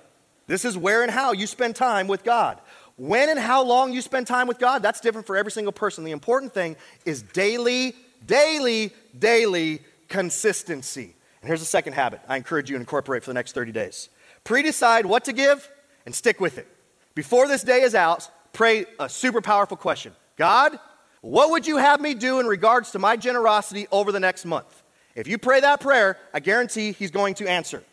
This 0.49 0.65
is 0.65 0.77
where 0.77 1.05
and 1.05 1.13
how 1.13 1.31
you 1.31 1.47
spend 1.47 1.77
time 1.77 2.09
with 2.09 2.25
God. 2.25 2.59
When 2.97 3.29
and 3.29 3.39
how 3.39 3.63
long 3.63 3.93
you 3.93 4.03
spend 4.03 4.27
time 4.27 4.49
with 4.49 4.59
God, 4.59 4.83
that's 4.83 5.01
different 5.01 5.29
for 5.29 5.37
every 5.37 5.53
single 5.53 5.73
person. 5.73 6.03
The 6.03 6.11
important 6.11 6.55
thing 6.55 6.75
is 7.05 7.23
daily, 7.23 7.95
daily, 8.27 8.93
daily 9.17 9.83
consistency. 10.09 11.16
And 11.47 11.51
here's 11.53 11.61
the 11.61 11.67
second 11.67 11.93
habit 11.93 12.23
I 12.27 12.37
encourage 12.37 12.69
you 12.71 12.77
to 12.77 12.81
incorporate 12.81 13.23
for 13.23 13.31
the 13.31 13.35
next 13.35 13.53
30 13.53 13.71
days 13.71 14.09
pre 14.43 14.63
decide 14.63 15.07
what 15.07 15.27
to 15.27 15.33
give 15.33 15.71
and 16.05 16.13
stick 16.13 16.41
with 16.41 16.59
it. 16.59 16.67
Before 17.15 17.47
this 17.47 17.63
day 17.63 17.83
is 17.83 17.95
out, 17.95 18.29
pray 18.53 18.85
a 18.99 19.09
super 19.09 19.41
powerful 19.41 19.77
question 19.77 20.13
God, 20.37 20.77
what 21.21 21.51
would 21.51 21.65
you 21.65 21.77
have 21.77 22.01
me 22.01 22.15
do 22.15 22.41
in 22.41 22.47
regards 22.47 22.91
to 22.91 22.99
my 22.99 23.17
generosity 23.17 23.87
over 23.93 24.11
the 24.11 24.19
next 24.19 24.45
month? 24.45 24.83
If 25.15 25.29
you 25.29 25.39
pray 25.39 25.61
that 25.61 25.81
prayer, 25.81 26.19
I 26.35 26.41
guarantee 26.41 26.91
He's 26.91 27.13
going 27.13 27.35
to 27.35 27.49
answer. 27.49 27.85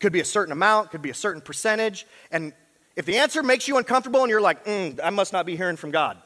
Could 0.00 0.14
be 0.14 0.20
a 0.20 0.24
certain 0.24 0.52
amount, 0.52 0.90
could 0.90 1.02
be 1.02 1.10
a 1.10 1.14
certain 1.14 1.42
percentage. 1.42 2.06
And 2.30 2.54
if 2.96 3.04
the 3.04 3.18
answer 3.18 3.42
makes 3.42 3.68
you 3.68 3.76
uncomfortable 3.76 4.22
and 4.22 4.30
you're 4.30 4.40
like, 4.40 4.64
mm, 4.64 4.98
I 5.04 5.10
must 5.10 5.34
not 5.34 5.44
be 5.44 5.54
hearing 5.54 5.76
from 5.76 5.90
God, 5.90 6.16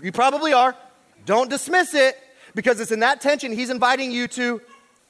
you 0.00 0.12
probably 0.12 0.52
are. 0.52 0.76
Don't 1.24 1.50
dismiss 1.50 1.92
it 1.92 2.16
because 2.54 2.78
it's 2.78 2.92
in 2.92 3.00
that 3.00 3.20
tension 3.20 3.50
He's 3.50 3.70
inviting 3.70 4.12
you 4.12 4.28
to 4.28 4.60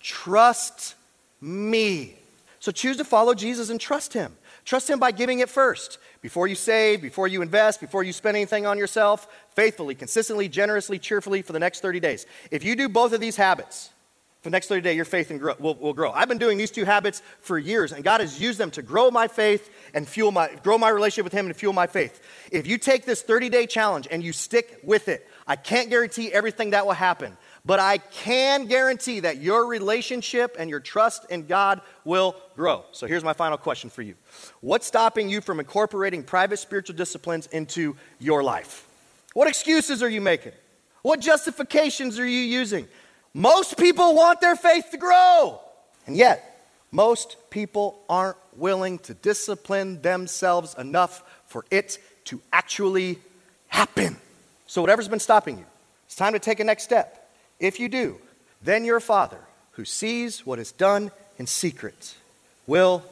trust 0.00 0.94
me. 1.40 2.16
So 2.58 2.72
choose 2.72 2.96
to 2.96 3.04
follow 3.04 3.34
Jesus 3.34 3.70
and 3.70 3.80
trust 3.80 4.12
him. 4.12 4.36
Trust 4.64 4.90
him 4.90 4.98
by 4.98 5.12
giving 5.12 5.38
it 5.38 5.48
first. 5.48 5.98
Before 6.20 6.48
you 6.48 6.56
save, 6.56 7.00
before 7.00 7.28
you 7.28 7.40
invest, 7.40 7.80
before 7.80 8.02
you 8.02 8.12
spend 8.12 8.36
anything 8.36 8.66
on 8.66 8.78
yourself, 8.78 9.28
faithfully, 9.54 9.94
consistently, 9.94 10.48
generously, 10.48 10.98
cheerfully 10.98 11.42
for 11.42 11.52
the 11.52 11.60
next 11.60 11.80
30 11.80 12.00
days. 12.00 12.26
If 12.50 12.64
you 12.64 12.74
do 12.74 12.88
both 12.88 13.12
of 13.12 13.20
these 13.20 13.36
habits, 13.36 13.90
for 14.46 14.50
the 14.50 14.54
next 14.54 14.68
30 14.68 14.80
days, 14.82 14.96
your 14.96 15.04
faith 15.04 15.30
will, 15.58 15.92
grow. 15.92 16.12
I've 16.12 16.28
been 16.28 16.38
doing 16.38 16.56
these 16.56 16.70
two 16.70 16.84
habits 16.84 17.20
for 17.40 17.58
years, 17.58 17.90
and 17.90 18.04
God 18.04 18.20
has 18.20 18.40
used 18.40 18.58
them 18.58 18.70
to 18.72 18.82
grow 18.82 19.10
my 19.10 19.26
faith 19.26 19.70
and 19.92 20.06
fuel 20.06 20.30
my, 20.30 20.48
grow 20.62 20.78
my 20.78 20.88
relationship 20.88 21.24
with 21.24 21.32
Him 21.32 21.46
and 21.46 21.56
fuel 21.56 21.72
my 21.72 21.88
faith. 21.88 22.20
If 22.52 22.66
you 22.66 22.78
take 22.78 23.04
this 23.04 23.22
30 23.22 23.48
day 23.48 23.66
challenge 23.66 24.06
and 24.08 24.22
you 24.22 24.32
stick 24.32 24.78
with 24.84 25.08
it, 25.08 25.28
I 25.48 25.56
can't 25.56 25.90
guarantee 25.90 26.32
everything 26.32 26.70
that 26.70 26.86
will 26.86 26.92
happen. 26.92 27.36
But 27.66 27.80
I 27.80 27.98
can 27.98 28.66
guarantee 28.66 29.20
that 29.20 29.38
your 29.38 29.66
relationship 29.66 30.54
and 30.56 30.70
your 30.70 30.78
trust 30.78 31.28
in 31.30 31.46
God 31.46 31.80
will 32.04 32.36
grow. 32.54 32.84
So 32.92 33.08
here's 33.08 33.24
my 33.24 33.32
final 33.32 33.58
question 33.58 33.90
for 33.90 34.02
you 34.02 34.14
What's 34.60 34.86
stopping 34.86 35.28
you 35.28 35.40
from 35.40 35.58
incorporating 35.58 36.22
private 36.22 36.58
spiritual 36.58 36.94
disciplines 36.94 37.48
into 37.48 37.96
your 38.20 38.44
life? 38.44 38.86
What 39.34 39.48
excuses 39.48 40.02
are 40.02 40.08
you 40.08 40.20
making? 40.20 40.52
What 41.02 41.20
justifications 41.20 42.18
are 42.18 42.26
you 42.26 42.40
using? 42.40 42.86
Most 43.34 43.76
people 43.76 44.14
want 44.14 44.40
their 44.40 44.56
faith 44.56 44.90
to 44.92 44.96
grow, 44.96 45.60
and 46.06 46.16
yet, 46.16 46.52
most 46.92 47.36
people 47.50 48.00
aren't 48.08 48.38
willing 48.54 48.98
to 49.00 49.12
discipline 49.12 50.00
themselves 50.02 50.74
enough 50.78 51.22
for 51.46 51.64
it 51.70 51.98
to 52.24 52.40
actually 52.52 53.18
happen. 53.68 54.16
So, 54.66 54.80
whatever's 54.80 55.08
been 55.08 55.20
stopping 55.20 55.58
you, 55.58 55.66
it's 56.06 56.16
time 56.16 56.32
to 56.32 56.38
take 56.38 56.60
a 56.60 56.64
next 56.64 56.84
step. 56.84 57.15
If 57.58 57.80
you 57.80 57.88
do, 57.88 58.18
then 58.62 58.84
your 58.84 59.00
Father, 59.00 59.38
who 59.72 59.84
sees 59.84 60.44
what 60.44 60.58
is 60.58 60.72
done 60.72 61.10
in 61.38 61.46
secret, 61.46 62.14
will 62.66 63.02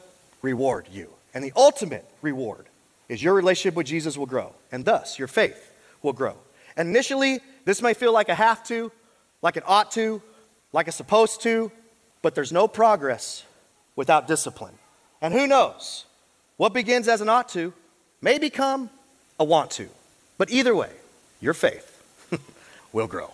reward 0.41 0.87
you. 0.91 1.09
And 1.33 1.43
the 1.43 1.53
ultimate 1.55 2.05
reward 2.21 2.65
is 3.09 3.21
your 3.21 3.33
relationship 3.33 3.75
with 3.75 3.87
Jesus 3.87 4.17
will 4.17 4.25
grow, 4.25 4.53
and 4.71 4.85
thus 4.85 5.19
your 5.19 5.27
faith 5.27 5.71
will 6.01 6.13
grow. 6.13 6.35
And 6.77 6.89
initially, 6.89 7.39
this 7.65 7.81
may 7.81 7.93
feel 7.93 8.13
like 8.13 8.29
a 8.29 8.35
have 8.35 8.63
to, 8.65 8.91
like 9.41 9.57
an 9.57 9.63
ought 9.65 9.91
to, 9.91 10.21
like 10.73 10.87
a 10.87 10.91
supposed 10.91 11.41
to, 11.43 11.71
but 12.21 12.35
there's 12.35 12.51
no 12.51 12.67
progress 12.67 13.43
without 13.95 14.27
discipline. 14.27 14.73
And 15.21 15.33
who 15.33 15.47
knows? 15.47 16.05
What 16.57 16.73
begins 16.73 17.07
as 17.07 17.21
an 17.21 17.29
ought 17.29 17.49
to 17.49 17.73
may 18.21 18.39
become 18.39 18.89
a 19.39 19.43
want 19.43 19.71
to. 19.71 19.87
But 20.37 20.51
either 20.51 20.75
way, 20.75 20.91
your 21.41 21.53
faith 21.53 22.01
will 22.93 23.07
grow. 23.07 23.31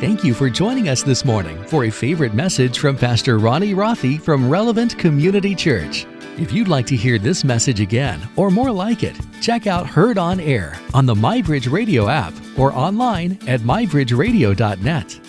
Thank 0.00 0.22
you 0.22 0.32
for 0.32 0.48
joining 0.48 0.88
us 0.88 1.02
this 1.02 1.24
morning 1.24 1.60
for 1.64 1.86
a 1.86 1.90
favorite 1.90 2.32
message 2.32 2.78
from 2.78 2.96
Pastor 2.96 3.40
Ronnie 3.40 3.74
Rothe 3.74 4.22
from 4.22 4.48
Relevant 4.48 4.96
Community 4.96 5.56
Church. 5.56 6.06
If 6.38 6.52
you'd 6.52 6.68
like 6.68 6.86
to 6.86 6.96
hear 6.96 7.18
this 7.18 7.42
message 7.42 7.80
again 7.80 8.20
or 8.36 8.52
more 8.52 8.70
like 8.70 9.02
it, 9.02 9.18
check 9.40 9.66
out 9.66 9.88
Heard 9.88 10.16
on 10.16 10.38
Air 10.38 10.78
on 10.94 11.04
the 11.04 11.16
MyBridge 11.16 11.68
Radio 11.72 12.08
app 12.08 12.32
or 12.56 12.72
online 12.74 13.40
at 13.48 13.62
mybridgeradio.net. 13.62 15.27